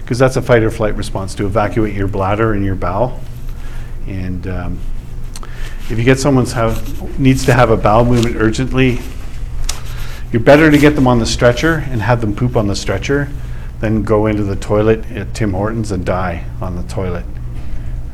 Because 0.05 0.19
that's 0.19 0.35
a 0.35 0.41
fight 0.41 0.61
or 0.61 0.69
flight 0.69 0.95
response 0.95 1.33
to 1.33 1.47
evacuate 1.47 1.95
your 1.95 2.07
bladder 2.07 2.53
and 2.53 2.63
your 2.63 2.75
bowel. 2.75 3.19
And 4.05 4.45
um, 4.45 4.79
if 5.89 5.97
you 5.97 6.03
get 6.03 6.19
someone's 6.19 6.51
have, 6.51 7.19
needs 7.19 7.43
to 7.45 7.53
have 7.55 7.71
a 7.71 7.77
bowel 7.77 8.05
movement 8.05 8.35
urgently, 8.35 8.99
you're 10.31 10.43
better 10.43 10.69
to 10.69 10.77
get 10.77 10.91
them 10.91 11.07
on 11.07 11.17
the 11.17 11.25
stretcher 11.25 11.83
and 11.89 12.03
have 12.03 12.21
them 12.21 12.35
poop 12.35 12.55
on 12.55 12.67
the 12.67 12.75
stretcher 12.75 13.29
than 13.79 14.03
go 14.03 14.27
into 14.27 14.43
the 14.43 14.55
toilet 14.55 15.03
at 15.11 15.33
Tim 15.33 15.53
Hortons 15.53 15.91
and 15.91 16.05
die 16.05 16.45
on 16.61 16.75
the 16.75 16.83
toilet. 16.83 17.25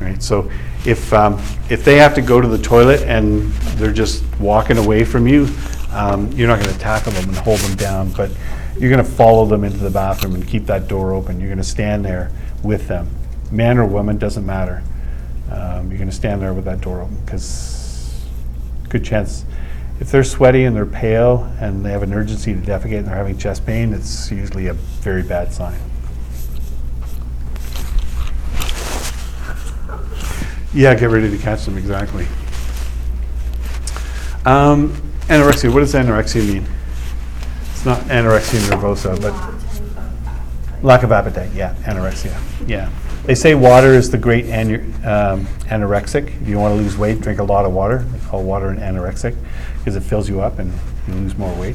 Right? 0.00 0.22
So 0.22 0.50
if, 0.86 1.12
um, 1.12 1.34
if 1.68 1.84
they 1.84 1.96
have 1.96 2.14
to 2.14 2.22
go 2.22 2.40
to 2.40 2.48
the 2.48 2.58
toilet 2.58 3.02
and 3.02 3.52
they're 3.76 3.92
just 3.92 4.24
walking 4.40 4.78
away 4.78 5.04
from 5.04 5.28
you, 5.28 5.46
um, 5.90 6.32
you're 6.32 6.48
not 6.48 6.58
going 6.58 6.72
to 6.72 6.80
tackle 6.80 7.12
them 7.12 7.28
and 7.28 7.36
hold 7.36 7.60
them 7.60 7.76
down, 7.76 8.10
but 8.12 8.30
you're 8.78 8.90
going 8.90 9.04
to 9.04 9.10
follow 9.10 9.46
them 9.46 9.64
into 9.64 9.78
the 9.78 9.90
bathroom 9.90 10.34
and 10.34 10.46
keep 10.46 10.66
that 10.66 10.88
door 10.88 11.12
open. 11.12 11.40
You're 11.40 11.48
going 11.48 11.58
to 11.58 11.64
stand 11.64 12.04
there 12.04 12.30
with 12.62 12.88
them. 12.88 13.08
Man 13.50 13.78
or 13.78 13.86
woman, 13.86 14.18
doesn't 14.18 14.46
matter. 14.46 14.82
Um, 15.50 15.90
you're 15.90 15.98
going 15.98 16.10
to 16.10 16.16
stand 16.16 16.40
there 16.40 16.54
with 16.54 16.64
that 16.64 16.80
door 16.80 17.02
open 17.02 17.16
because 17.24 18.24
good 18.88 19.04
chance 19.04 19.44
if 20.00 20.10
they're 20.10 20.24
sweaty 20.24 20.64
and 20.64 20.74
they're 20.74 20.84
pale 20.84 21.44
and 21.60 21.84
they 21.84 21.92
have 21.92 22.02
an 22.02 22.12
urgency 22.12 22.52
to 22.52 22.60
defecate 22.60 22.98
and 22.98 23.06
they're 23.06 23.14
having 23.14 23.38
chest 23.38 23.64
pain, 23.64 23.92
it's 23.92 24.30
usually 24.32 24.66
a 24.66 24.72
very 24.72 25.22
bad 25.22 25.52
sign. 25.52 25.78
Yeah, 30.74 30.94
get 30.94 31.10
ready 31.10 31.30
to 31.30 31.38
catch 31.38 31.66
them, 31.66 31.76
exactly. 31.76 32.26
Um, 34.44 34.90
anorexia, 35.28 35.72
what 35.72 35.80
does 35.80 35.94
anorexia 35.94 36.44
mean? 36.52 36.66
It's 37.82 37.86
not 37.88 38.00
anorexia 38.02 38.60
nervosa, 38.70 39.20
but 39.20 40.84
lack 40.84 41.02
of 41.02 41.10
appetite, 41.10 41.50
yeah, 41.52 41.74
anorexia, 41.82 42.32
yeah. 42.68 42.88
They 43.24 43.34
say 43.34 43.56
water 43.56 43.88
is 43.88 44.08
the 44.08 44.18
great 44.18 44.44
anu- 44.44 44.84
um, 45.04 45.46
anorexic. 45.66 46.28
If 46.42 46.46
you 46.46 46.60
want 46.60 46.76
to 46.76 46.80
lose 46.80 46.96
weight, 46.96 47.20
drink 47.20 47.40
a 47.40 47.42
lot 47.42 47.64
of 47.64 47.72
water. 47.72 47.98
They 48.04 48.20
call 48.28 48.44
water 48.44 48.68
an 48.68 48.78
anorexic 48.78 49.34
because 49.78 49.96
it 49.96 50.04
fills 50.04 50.28
you 50.28 50.40
up 50.40 50.60
and 50.60 50.72
you 51.08 51.14
lose 51.14 51.36
more 51.36 51.52
weight. 51.56 51.74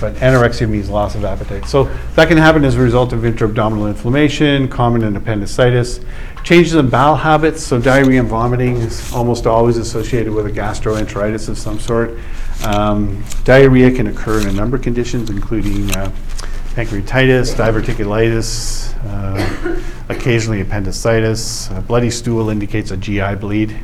But 0.00 0.14
anorexia 0.14 0.68
means 0.68 0.90
loss 0.90 1.14
of 1.14 1.24
appetite. 1.24 1.66
So 1.66 1.84
that 2.16 2.26
can 2.26 2.36
happen 2.36 2.64
as 2.64 2.74
a 2.74 2.80
result 2.80 3.12
of 3.12 3.24
intra-abdominal 3.24 3.86
inflammation, 3.86 4.66
common 4.66 5.04
in 5.04 5.14
appendicitis, 5.14 6.00
changes 6.42 6.74
in 6.74 6.88
bowel 6.88 7.14
habits. 7.14 7.62
So 7.62 7.80
diarrhea 7.80 8.18
and 8.18 8.28
vomiting 8.28 8.78
is 8.78 9.12
almost 9.12 9.46
always 9.46 9.76
associated 9.76 10.32
with 10.32 10.46
a 10.46 10.50
gastroenteritis 10.50 11.48
of 11.48 11.58
some 11.58 11.78
sort. 11.78 12.18
Um, 12.64 13.22
diarrhea 13.44 13.90
can 13.90 14.06
occur 14.06 14.40
in 14.40 14.48
a 14.48 14.52
number 14.52 14.76
of 14.76 14.82
conditions, 14.82 15.28
including 15.28 15.94
uh, 15.96 16.10
pancreatitis, 16.74 17.54
diverticulitis, 17.54 18.94
uh, 19.04 19.82
occasionally 20.08 20.62
appendicitis. 20.62 21.70
A 21.70 21.82
bloody 21.82 22.10
stool 22.10 22.48
indicates 22.48 22.90
a 22.90 22.96
GI 22.96 23.34
bleed. 23.34 23.76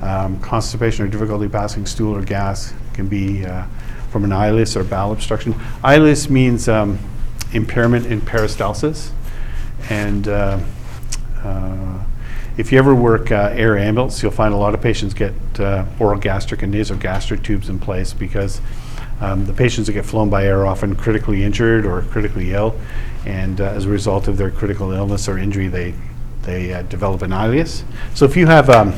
Um, 0.00 0.40
constipation 0.40 1.04
or 1.04 1.08
difficulty 1.08 1.48
passing 1.48 1.86
stool 1.86 2.16
or 2.16 2.22
gas 2.22 2.74
can 2.92 3.06
be 3.06 3.46
uh, 3.46 3.64
from 4.10 4.24
an 4.24 4.30
ileus 4.30 4.74
or 4.74 4.82
bowel 4.82 5.12
obstruction. 5.12 5.54
Ileus 5.84 6.28
means 6.28 6.68
um, 6.68 6.98
impairment 7.52 8.06
in 8.06 8.20
peristalsis. 8.20 9.10
And 9.88 10.26
uh, 10.26 10.58
uh, 11.44 12.04
if 12.56 12.70
you 12.70 12.78
ever 12.78 12.94
work 12.94 13.30
uh, 13.30 13.50
air 13.52 13.78
ambulance, 13.78 14.22
you'll 14.22 14.32
find 14.32 14.52
a 14.52 14.56
lot 14.56 14.74
of 14.74 14.80
patients 14.80 15.14
get 15.14 15.32
uh, 15.58 15.84
oral 15.98 16.18
gastric 16.18 16.62
and 16.62 16.72
nasogastric 16.72 17.42
tubes 17.42 17.68
in 17.68 17.78
place 17.78 18.12
because 18.12 18.60
um, 19.20 19.46
the 19.46 19.52
patients 19.52 19.86
that 19.86 19.92
get 19.92 20.04
flown 20.04 20.28
by 20.28 20.44
air 20.44 20.60
are 20.60 20.66
often 20.66 20.96
critically 20.96 21.44
injured 21.44 21.86
or 21.86 22.02
critically 22.02 22.52
ill, 22.52 22.78
and 23.24 23.60
uh, 23.60 23.64
as 23.64 23.84
a 23.84 23.88
result 23.88 24.28
of 24.28 24.36
their 24.36 24.50
critical 24.50 24.90
illness 24.92 25.28
or 25.28 25.38
injury, 25.38 25.68
they 25.68 25.94
they 26.42 26.74
uh, 26.74 26.82
develop 26.82 27.22
an 27.22 27.30
ileus. 27.30 27.84
So 28.14 28.24
if 28.24 28.36
you 28.36 28.46
have 28.46 28.68
um, 28.68 28.94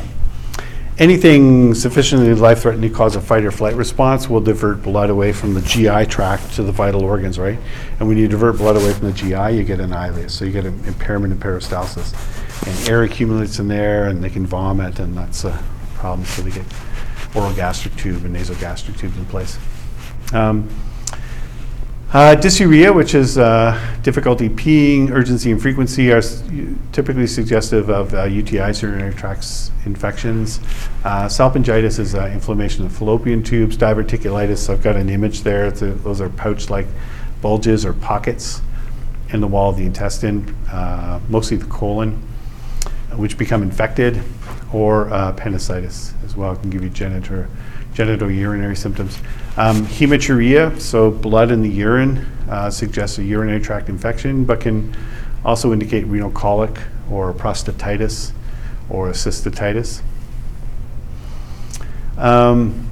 anything 0.99 1.75
sufficiently 1.75 2.33
life-threatening 2.35 2.89
to 2.89 2.97
cause 2.97 3.17
a 3.17 3.21
fight 3.21 3.45
or 3.45 3.51
flight 3.51 3.75
response, 3.75 4.29
we'll 4.29 4.41
divert 4.41 4.83
blood 4.83 5.11
away 5.11 5.33
from 5.33 5.53
the 5.53 5.61
GI 5.61 6.07
tract 6.07 6.55
to 6.55 6.63
the 6.63 6.73
vital 6.73 7.03
organs, 7.03 7.39
right? 7.39 7.59
And 7.99 8.09
when 8.09 8.17
you 8.17 8.29
divert 8.29 8.57
blood 8.57 8.77
away 8.77 8.95
from 8.95 9.09
the 9.09 9.13
GI, 9.13 9.57
you 9.59 9.65
get 9.65 9.79
an 9.81 9.91
ileus, 9.91 10.31
so 10.31 10.45
you 10.45 10.53
get 10.53 10.65
an 10.65 10.83
impairment 10.87 11.33
in 11.33 11.39
peristalsis, 11.39 12.15
and 12.67 12.89
air 12.89 13.03
accumulates 13.03 13.59
in 13.59 13.69
there, 13.69 14.07
and 14.09 14.23
they 14.23 14.31
can 14.31 14.47
vomit, 14.47 14.99
and 14.99 15.17
that's 15.17 15.45
a 15.45 15.63
problem. 15.95 16.27
So 16.27 16.43
they 16.43 16.51
get 16.51 16.65
oral 17.35 17.53
gastric 17.55 17.97
tube 17.97 18.25
and 18.25 18.35
nasogastric 18.35 18.99
tubes 18.99 19.17
in 19.17 19.25
place. 19.27 19.59
Um, 20.33 20.69
uh, 22.13 22.37
dysuria, 22.37 22.95
which 22.95 23.13
is 23.13 23.39
uh, 23.39 23.77
difficulty 24.03 24.49
peeing, 24.49 25.11
urgency 25.11 25.51
and 25.51 25.61
frequency, 25.61 26.13
are 26.13 26.19
s- 26.19 26.45
typically 26.93 27.27
suggestive 27.27 27.91
of 27.91 28.15
uh, 28.15 28.27
UTIs, 28.27 28.83
urinary 28.83 29.13
tracts 29.15 29.73
infections. 29.85 30.61
Uh, 31.03 31.25
salpingitis 31.27 31.99
is 31.99 32.15
uh, 32.15 32.27
inflammation 32.33 32.87
of 32.87 32.93
fallopian 32.93 33.43
tubes. 33.43 33.77
Diverticulitis, 33.77 34.71
I've 34.71 34.81
got 34.81 34.95
an 34.95 35.11
image 35.11 35.41
there. 35.43 35.67
A, 35.67 35.71
those 35.73 36.21
are 36.21 36.29
pouch-like 36.29 36.87
bulges 37.43 37.85
or 37.85 37.93
pockets 37.93 38.63
in 39.31 39.41
the 39.41 39.49
wall 39.49 39.71
of 39.71 39.77
the 39.77 39.85
intestine, 39.85 40.55
uh, 40.71 41.19
mostly 41.29 41.57
the 41.57 41.67
colon, 41.67 42.23
which 43.17 43.39
become 43.39 43.63
infected, 43.63 44.23
or 44.73 45.13
uh, 45.13 45.31
appendicitis 45.31 46.13
as 46.25 46.37
well 46.37 46.57
can 46.57 46.71
give 46.71 46.83
you 46.83 46.91
genital, 46.91 47.47
genital 47.95 48.31
urinary 48.31 48.77
symptoms. 48.77 49.19
Um, 49.57 49.87
hematuria, 49.87 50.81
so 50.81 51.11
blood 51.11 51.51
in 51.51 51.63
the 51.63 51.69
urine, 51.69 52.27
uh, 52.49 52.71
suggests 52.71 53.19
a 53.19 53.25
urinary 53.25 53.61
tract 53.61 53.89
infection, 53.89 54.45
but 54.45 54.61
can 54.61 54.97
also 55.45 55.73
indicate 55.73 56.07
renal 56.07 56.31
colic 56.31 56.77
or 57.11 57.33
prostatitis 57.33 58.33
or 58.89 59.11
cystitis. 59.11 60.03
Um, 62.17 62.91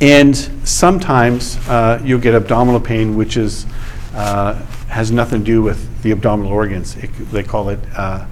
and 0.00 0.36
sometimes 0.64 1.56
uh, 1.68 2.00
you'll 2.04 2.20
get 2.20 2.34
abdominal 2.34 2.80
pain, 2.80 3.16
which 3.16 3.36
is 3.36 3.66
uh, 4.14 4.54
has 4.88 5.10
nothing 5.10 5.40
to 5.40 5.44
do 5.44 5.62
with 5.62 6.02
the 6.02 6.10
abdominal 6.10 6.52
organs. 6.52 6.96
It, 6.96 7.08
they 7.30 7.42
call 7.42 7.70
it 7.70 7.78
uh, 7.96 8.26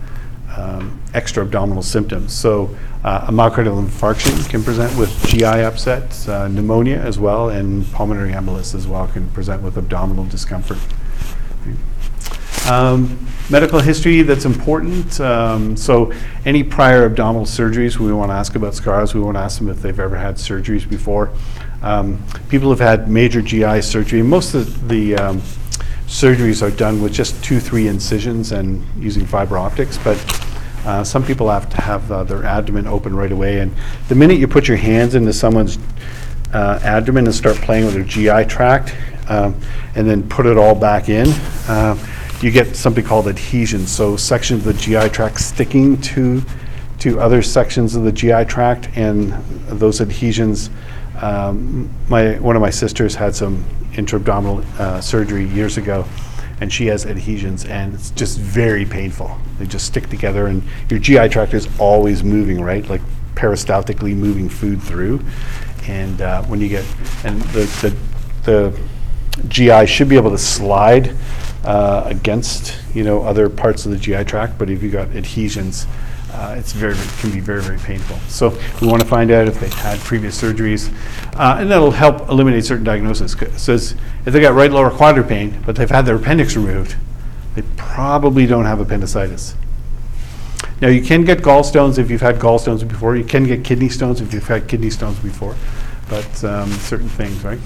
um, 0.57 1.01
extra 1.15 1.45
abdominal 1.45 1.83
symptoms. 1.83 2.33
So 2.33 2.77
uh, 3.05 3.27
a 3.29 3.33
myocardial 3.33 3.83
infarction 3.85 4.49
can 4.49 4.63
present 4.63 4.97
with 4.99 5.11
GI 5.27 5.45
upset, 5.45 6.29
uh, 6.29 6.49
pneumonia 6.49 6.99
as 6.99 7.19
well, 7.19 7.49
and 7.49 7.91
pulmonary 7.93 8.33
embolus 8.33 8.75
as 8.75 8.87
well 8.87 9.07
can 9.07 9.29
present 9.31 9.63
with 9.63 9.77
abdominal 9.77 10.25
discomfort. 10.27 10.79
Um, 12.69 13.27
medical 13.49 13.81
history 13.81 14.23
that's 14.23 14.45
important. 14.45 15.21
Um, 15.21 15.77
so, 15.77 16.13
any 16.45 16.63
prior 16.63 17.05
abdominal 17.05 17.47
surgeries, 17.47 17.99
we 17.99 18.13
want 18.13 18.31
to 18.31 18.35
ask 18.35 18.55
about 18.55 18.75
scars. 18.75 19.15
We 19.15 19.21
want 19.21 19.37
to 19.37 19.41
ask 19.41 19.59
them 19.59 19.69
if 19.69 19.81
they've 19.83 19.99
ever 19.99 20.17
had 20.17 20.37
surgeries 20.37 20.89
before. 20.89 21.33
Um, 21.83 22.23
people 22.49 22.71
have 22.71 22.81
had 22.81 23.11
major 23.11 23.41
GI 23.41 23.83
surgery. 23.83 24.23
Most 24.23 24.55
of 24.55 24.89
the 24.89 25.17
um, 25.17 25.43
surgeries 26.11 26.61
are 26.61 26.73
done 26.73 27.01
with 27.01 27.13
just 27.13 27.43
two, 27.43 27.61
three 27.61 27.87
incisions 27.87 28.51
and 28.51 28.85
using 29.01 29.25
fiber 29.25 29.57
optics, 29.57 29.97
but 29.99 30.19
uh, 30.85 31.05
some 31.05 31.25
people 31.25 31.49
have 31.49 31.71
to 31.71 31.81
have 31.81 32.11
uh, 32.11 32.25
their 32.25 32.45
abdomen 32.45 32.89
open 32.89 33.15
right 33.15 33.31
away. 33.31 33.61
And 33.61 33.73
the 34.09 34.17
minute 34.17 34.39
you 34.39 34.49
put 34.49 34.67
your 34.67 34.77
hands 34.77 35.15
into 35.15 35.33
someone's 35.33 35.79
uh, 36.53 36.81
abdomen 36.83 37.27
and 37.27 37.35
start 37.35 37.57
playing 37.59 37.85
with 37.85 37.95
their 37.95 38.03
GI 38.03 38.49
tract, 38.51 38.97
um, 39.29 39.55
and 39.95 40.11
then 40.11 40.29
put 40.29 40.47
it 40.47 40.59
all 40.59 40.75
back 40.75 41.09
in, 41.09 41.29
uh, 41.69 41.97
you 42.41 42.51
get 42.51 42.75
something 42.75 43.05
called 43.05 43.29
adhesion. 43.29 43.87
So 43.87 44.17
sections 44.17 44.67
of 44.67 44.75
the 44.77 44.83
GI 44.83 45.11
tract 45.11 45.41
sticking 45.41 46.01
to 46.01 46.43
to 47.01 47.21
other 47.21 47.43
sections 47.43 47.97
of 47.97 48.05
the 48.05 48.13
GI 48.13 48.45
tract, 48.47 48.89
and 48.95 49.33
those 49.69 50.01
adhesions. 50.01 50.71
Um, 51.21 51.91
my 52.09 52.39
one 52.39 52.57
of 52.57 52.63
my 52.63 52.71
sisters 52.71 53.15
had 53.15 53.35
some 53.35 53.65
intra-abdominal 53.97 54.65
uh, 54.79 55.01
surgery 55.01 55.45
years 55.47 55.77
ago, 55.77 56.07
and 56.61 56.73
she 56.73 56.87
has 56.87 57.07
adhesions, 57.07 57.65
and 57.65 57.95
it's 57.95 58.11
just 58.11 58.39
very 58.39 58.85
painful. 58.85 59.37
They 59.59 59.67
just 59.67 59.87
stick 59.87 60.09
together, 60.09 60.47
and 60.47 60.63
your 60.89 61.01
GI 61.01 61.29
tract 61.29 61.55
is 61.55 61.69
always 61.79 62.23
moving, 62.23 62.61
right? 62.63 62.89
Like 62.89 63.03
peristaltically 63.35 64.15
moving 64.15 64.49
food 64.49 64.83
through. 64.83 65.21
And 65.87 66.21
uh, 66.21 66.43
when 66.45 66.61
you 66.61 66.69
get, 66.69 66.85
and 67.25 67.41
the, 67.43 67.65
the, 67.81 67.97
the 68.45 68.81
GI 69.49 69.87
should 69.87 70.09
be 70.09 70.17
able 70.17 70.31
to 70.31 70.39
slide 70.39 71.17
uh, 71.65 72.03
against, 72.07 72.79
you 72.95 73.03
know, 73.03 73.23
other 73.23 73.49
parts 73.49 73.87
of 73.87 73.93
the 73.93 73.97
GI 73.97 74.25
tract, 74.25 74.59
but 74.59 74.69
if 74.69 74.83
you've 74.83 74.93
got 74.93 75.09
adhesions, 75.17 75.87
uh, 76.41 76.55
it's 76.57 76.73
very, 76.73 76.95
can 77.21 77.31
be 77.31 77.39
very, 77.39 77.61
very 77.61 77.79
painful. 77.79 78.17
So 78.29 78.59
we 78.81 78.89
want 78.89 79.03
to 79.03 79.09
find 79.09 79.31
out 79.31 79.47
if 79.47 79.61
they've 79.61 79.73
had 79.73 79.99
previous 80.01 80.41
surgeries, 80.41 80.91
uh, 81.37 81.59
and 81.61 81.71
that'll 81.71 81.91
help 81.91 82.31
eliminate 82.31 82.65
certain 82.65 82.85
diagnoses. 82.85 83.37
says 83.61 83.95
if 84.25 84.33
they 84.33 84.41
got 84.41 84.55
right 84.55 84.71
lower 84.71 84.91
quadrant 84.91 85.29
pain, 85.29 85.63
but 85.67 85.77
they've 85.77 85.91
had 85.91 86.07
their 86.07 86.17
appendix 86.17 86.57
removed, 86.57 86.97
they 87.57 87.63
probably 87.77 88.47
don't 88.47 88.65
have 88.65 88.81
appendicitis. 88.81 89.55
Now, 90.81 90.89
you 90.89 91.03
can 91.03 91.25
get 91.25 91.41
gallstones 91.41 91.99
if 91.99 92.11
you've 92.11 92.23
had 92.23 92.37
gallstones 92.37 92.89
before. 92.89 93.17
You 93.17 93.25
can 93.25 93.45
get 93.45 93.63
kidney 93.63 93.91
stones 93.91 94.23
if 94.23 94.33
you've 94.33 94.49
had 94.49 94.67
kidney 94.67 94.89
stones 94.89 95.19
before. 95.19 95.55
But 96.09 96.43
um, 96.43 96.71
certain 96.73 97.11
things, 97.11 97.45
right? 97.45 97.59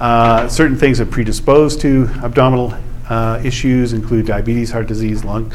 Uh, 0.00 0.48
certain 0.48 0.76
things 0.76 0.98
that 0.98 1.12
predispose 1.12 1.76
to 1.76 2.10
abdominal 2.24 2.74
uh, 3.08 3.40
issues 3.44 3.92
include 3.92 4.26
diabetes, 4.26 4.72
heart 4.72 4.88
disease, 4.88 5.24
lung, 5.24 5.52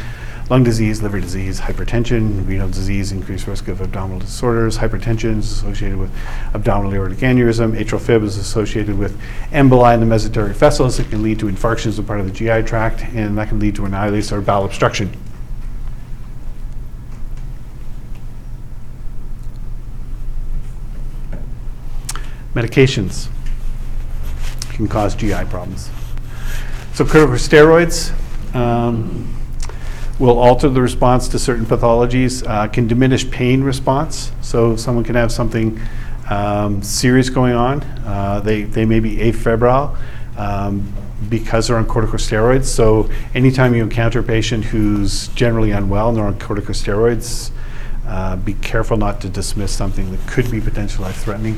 lung 0.49 0.63
disease, 0.63 1.01
liver 1.01 1.19
disease, 1.19 1.61
hypertension, 1.61 2.45
renal 2.47 2.69
disease, 2.69 3.11
increased 3.11 3.47
risk 3.47 3.67
of 3.67 3.81
abdominal 3.81 4.19
disorders. 4.19 4.77
Hypertension 4.77 5.37
is 5.37 5.51
associated 5.51 5.97
with 5.97 6.11
abdominal 6.53 6.93
aortic 6.93 7.19
aneurysm. 7.19 7.77
Atrial 7.77 8.01
fib 8.01 8.23
is 8.23 8.37
associated 8.37 8.97
with 8.97 9.19
emboli 9.51 9.93
in 9.93 9.99
the 9.99 10.15
mesenteric 10.15 10.53
vessels. 10.53 10.99
It 10.99 11.09
can 11.09 11.23
lead 11.23 11.39
to 11.39 11.45
infarctions 11.45 11.99
of 11.99 12.07
part 12.07 12.19
of 12.19 12.25
the 12.25 12.33
GI 12.33 12.67
tract, 12.67 13.03
and 13.13 13.37
that 13.37 13.49
can 13.49 13.59
lead 13.59 13.75
to 13.75 13.85
annihilation 13.85 14.37
or 14.37 14.41
bowel 14.41 14.65
obstruction. 14.65 15.15
Medications 22.53 23.29
can 24.71 24.87
cause 24.89 25.15
GI 25.15 25.45
problems. 25.45 25.89
So 26.93 27.05
corticosteroids 27.05 28.13
um, 28.53 29.40
will 30.21 30.37
alter 30.37 30.69
the 30.69 30.81
response 30.81 31.27
to 31.27 31.39
certain 31.39 31.65
pathologies, 31.65 32.47
uh, 32.47 32.67
can 32.67 32.87
diminish 32.87 33.29
pain 33.31 33.63
response. 33.63 34.31
So 34.41 34.75
someone 34.75 35.03
can 35.03 35.15
have 35.15 35.31
something 35.31 35.79
um, 36.29 36.83
serious 36.83 37.29
going 37.29 37.55
on. 37.55 37.81
Uh, 38.05 38.39
They, 38.39 38.63
they 38.63 38.85
may 38.85 38.99
be 38.99 39.17
afebrile 39.17 39.97
um, 40.37 40.93
because 41.27 41.67
they're 41.67 41.77
on 41.77 41.87
corticosteroids. 41.87 42.65
So 42.65 43.09
anytime 43.33 43.73
you 43.73 43.81
encounter 43.81 44.19
a 44.19 44.23
patient 44.23 44.65
who's 44.65 45.27
generally 45.29 45.71
unwell 45.71 46.09
and 46.09 46.17
they're 46.17 46.25
on 46.25 46.37
corticosteroids, 46.37 47.51
uh, 48.11 48.35
be 48.35 48.53
careful 48.55 48.97
not 48.97 49.21
to 49.21 49.29
dismiss 49.29 49.71
something 49.71 50.11
that 50.11 50.19
could 50.27 50.51
be 50.51 50.59
potentially 50.59 51.05
life-threatening. 51.05 51.55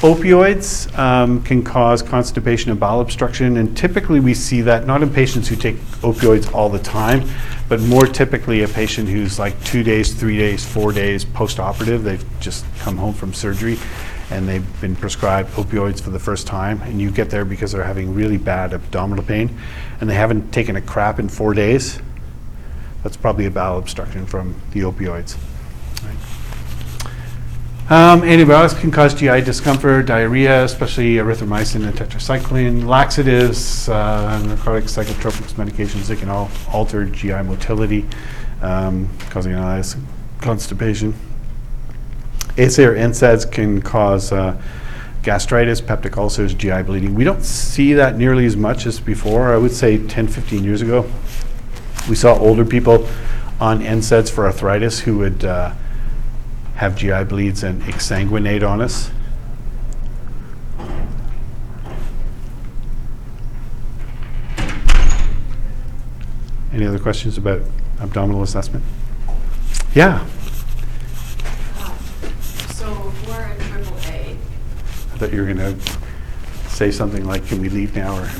Opioids 0.00 0.98
um, 0.98 1.42
can 1.44 1.62
cause 1.62 2.02
constipation 2.02 2.70
and 2.70 2.80
bowel 2.80 3.02
obstruction, 3.02 3.58
and 3.58 3.76
typically 3.76 4.18
we 4.18 4.32
see 4.32 4.62
that 4.62 4.86
not 4.86 5.02
in 5.02 5.12
patients 5.12 5.46
who 5.46 5.56
take 5.56 5.76
opioids 6.00 6.50
all 6.54 6.70
the 6.70 6.78
time, 6.78 7.28
but 7.68 7.80
more 7.82 8.06
typically 8.06 8.62
a 8.62 8.68
patient 8.68 9.10
who's 9.10 9.38
like 9.38 9.62
two 9.62 9.82
days, 9.82 10.14
three 10.14 10.38
days, 10.38 10.64
four 10.64 10.90
days 10.90 11.26
post-operative. 11.26 12.02
They've 12.02 12.24
just 12.40 12.64
come 12.78 12.96
home 12.96 13.12
from 13.12 13.34
surgery 13.34 13.76
and 14.30 14.48
they've 14.48 14.80
been 14.80 14.96
prescribed 14.96 15.50
opioids 15.50 16.00
for 16.00 16.10
the 16.10 16.18
first 16.18 16.46
time, 16.46 16.80
and 16.82 16.98
you 16.98 17.10
get 17.10 17.28
there 17.28 17.44
because 17.44 17.72
they're 17.72 17.84
having 17.84 18.14
really 18.14 18.38
bad 18.38 18.72
abdominal 18.72 19.24
pain, 19.24 19.58
and 20.00 20.08
they 20.08 20.14
haven't 20.14 20.50
taken 20.50 20.76
a 20.76 20.80
crap 20.80 21.18
in 21.18 21.28
four 21.28 21.52
days. 21.52 22.00
That's 23.02 23.18
probably 23.18 23.44
a 23.44 23.50
bowel 23.50 23.78
obstruction 23.78 24.24
from 24.24 24.54
the 24.70 24.80
opioids. 24.80 25.36
Um, 27.90 28.22
antibiotics 28.22 28.78
can 28.80 28.92
cause 28.92 29.14
GI 29.14 29.40
discomfort, 29.40 30.06
diarrhea, 30.06 30.62
especially 30.62 31.14
erythromycin 31.14 31.84
and 31.84 31.92
tetracycline. 31.92 32.84
Laxatives, 32.84 33.88
uh, 33.88 34.40
narcotic 34.46 34.84
psychotropics 34.84 35.54
medications, 35.54 36.06
they 36.06 36.14
can 36.14 36.28
all 36.28 36.48
alter 36.72 37.04
GI 37.04 37.42
motility, 37.42 38.06
um, 38.62 39.08
causing 39.30 39.54
constipation. 40.40 41.14
ASA 42.56 42.88
or 42.88 42.94
NSAIDs 42.94 43.50
can 43.50 43.82
cause 43.82 44.30
uh, 44.30 44.56
gastritis, 45.24 45.80
peptic 45.80 46.16
ulcers, 46.16 46.54
GI 46.54 46.82
bleeding. 46.82 47.16
We 47.16 47.24
don't 47.24 47.42
see 47.42 47.94
that 47.94 48.16
nearly 48.16 48.46
as 48.46 48.56
much 48.56 48.86
as 48.86 49.00
before. 49.00 49.52
I 49.52 49.56
would 49.56 49.72
say 49.72 49.98
10, 49.98 50.28
15 50.28 50.62
years 50.62 50.80
ago, 50.80 51.10
we 52.08 52.14
saw 52.14 52.38
older 52.38 52.64
people 52.64 53.08
on 53.58 53.80
NSAIDs 53.80 54.30
for 54.30 54.46
arthritis 54.46 55.00
who 55.00 55.18
would 55.18 55.44
uh, 55.44 55.72
have 56.80 56.96
GI 56.96 57.24
bleeds 57.24 57.62
and 57.62 57.82
exsanguinate 57.82 58.66
on 58.66 58.80
us. 58.80 59.10
Any 66.72 66.86
other 66.86 66.98
questions 66.98 67.36
about 67.36 67.60
abdominal 68.00 68.42
assessment? 68.42 68.82
Yeah, 69.94 70.26
So 72.70 73.12
we're 73.28 73.44
in 73.44 73.58
triple 73.58 73.98
A. 74.06 74.30
I 74.30 75.18
thought 75.18 75.34
you 75.34 75.42
were 75.42 75.52
going 75.52 75.58
to 75.58 75.78
say 76.70 76.90
something 76.90 77.26
like, 77.26 77.46
can 77.46 77.60
we 77.60 77.68
leave 77.68 77.94
now 77.94 78.16
or? 78.16 78.24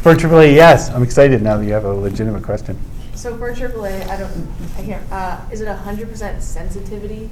For 0.00 0.14
AAA, 0.14 0.54
yes, 0.54 0.88
I'm 0.88 1.02
excited 1.02 1.42
now 1.42 1.58
that 1.58 1.66
you 1.66 1.74
have 1.74 1.84
a 1.84 1.92
legitimate 1.92 2.44
question. 2.44 2.78
So 3.20 3.36
for 3.36 3.52
AAA, 3.52 4.00
A, 4.00 4.10
I 4.10 4.16
don't, 4.16 4.48
I 4.78 4.82
can't, 4.82 5.12
uh, 5.12 5.38
is 5.52 5.60
it 5.60 5.68
a 5.68 5.74
hundred 5.74 6.08
percent 6.08 6.42
sensitivity 6.42 7.28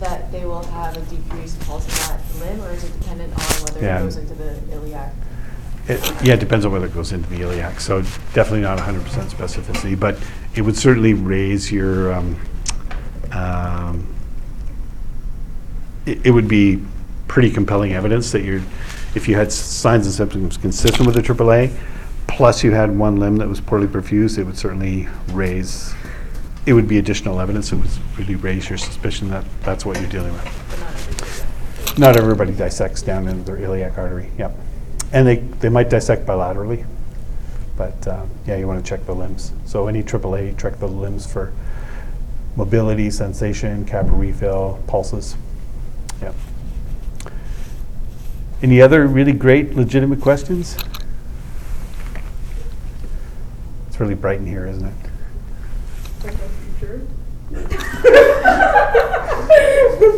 that 0.00 0.32
they 0.32 0.44
will 0.44 0.64
have 0.64 0.96
a 0.96 1.00
decreased 1.02 1.60
pulse 1.60 1.84
in 1.84 1.94
that 2.08 2.20
limb, 2.44 2.60
or 2.64 2.72
is 2.72 2.82
it 2.82 2.92
dependent 2.98 3.32
on 3.34 3.44
whether 3.62 3.80
Yeah. 3.80 4.00
it 4.00 4.02
goes 4.02 4.16
into 4.16 4.34
the 4.34 4.58
iliac? 4.72 5.14
It, 5.86 6.00
yeah, 6.24 6.34
it 6.34 6.40
depends 6.40 6.66
on 6.66 6.72
whether 6.72 6.86
it 6.86 6.92
goes 6.92 7.12
into 7.12 7.30
the 7.30 7.40
iliac, 7.42 7.78
so 7.78 8.02
definitely 8.34 8.62
not 8.62 8.78
100% 8.78 9.30
specificity, 9.30 9.98
but 9.98 10.18
it 10.56 10.62
would 10.62 10.76
certainly 10.76 11.14
raise 11.14 11.70
your, 11.70 12.12
um, 12.14 12.36
um, 13.30 14.12
it, 16.04 16.26
it 16.26 16.30
would 16.32 16.48
be 16.48 16.82
pretty 17.28 17.52
compelling 17.52 17.92
evidence 17.92 18.32
that 18.32 18.42
you're, 18.42 18.62
if 19.14 19.28
you 19.28 19.36
had 19.36 19.52
signs 19.52 20.04
and 20.04 20.14
symptoms 20.16 20.56
consistent 20.56 21.06
with 21.06 21.14
the 21.14 21.22
AAA, 21.22 21.72
plus 22.28 22.62
you 22.62 22.70
had 22.70 22.96
one 22.96 23.16
limb 23.16 23.36
that 23.38 23.48
was 23.48 23.60
poorly 23.60 23.88
perfused, 23.88 24.38
it 24.38 24.44
would 24.44 24.56
certainly 24.56 25.08
raise, 25.32 25.92
it 26.66 26.72
would 26.72 26.86
be 26.86 26.98
additional 26.98 27.40
evidence, 27.40 27.72
it 27.72 27.76
would 27.76 27.90
really 28.16 28.36
raise 28.36 28.68
your 28.68 28.78
suspicion 28.78 29.28
that 29.30 29.44
that's 29.62 29.84
what 29.84 29.98
you're 29.98 30.08
dealing 30.08 30.32
with. 30.32 31.98
Not 31.98 32.16
everybody. 32.16 32.52
Dissects 32.52 33.02
down 33.02 33.26
into 33.26 33.42
their 33.42 33.56
iliac 33.56 33.98
artery, 33.98 34.30
yep. 34.38 34.54
And 35.12 35.26
they, 35.26 35.36
they 35.36 35.68
might 35.68 35.90
dissect 35.90 36.26
bilaterally, 36.26 36.86
but, 37.76 38.06
uh, 38.06 38.24
yeah, 38.46 38.56
you 38.56 38.68
want 38.68 38.84
to 38.84 38.88
check 38.88 39.04
the 39.06 39.14
limbs. 39.14 39.52
So 39.64 39.88
any 39.88 40.02
AAA, 40.04 40.56
check 40.60 40.78
the 40.78 40.86
limbs 40.86 41.30
for 41.30 41.52
mobility, 42.54 43.10
sensation, 43.10 43.84
capillary 43.84 44.28
refill, 44.28 44.80
pulses, 44.86 45.34
yep. 46.20 46.34
Any 48.62 48.80
other 48.80 49.06
really 49.06 49.32
great 49.32 49.74
legitimate 49.74 50.20
questions? 50.20 50.76
It's 53.98 54.00
really 54.00 54.14
bright 54.14 54.38
in 54.38 54.46
here, 54.46 54.64
isn't 54.64 54.86
it? 54.86 54.94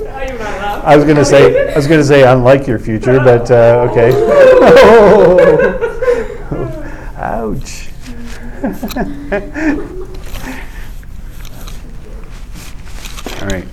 I. 0.06 0.82
I 0.84 0.96
was 0.96 1.06
gonna 1.06 1.24
say 1.24 1.72
I 1.72 1.76
was 1.76 1.86
gonna 1.86 2.04
say 2.04 2.30
unlike 2.30 2.66
your 2.66 2.78
future, 2.78 3.18
but 3.20 3.50
uh, 3.50 3.88
okay. 3.90 4.10
Oh, 4.12 5.38
ouch. 7.16 7.88
All 13.40 13.48
right. 13.48 13.64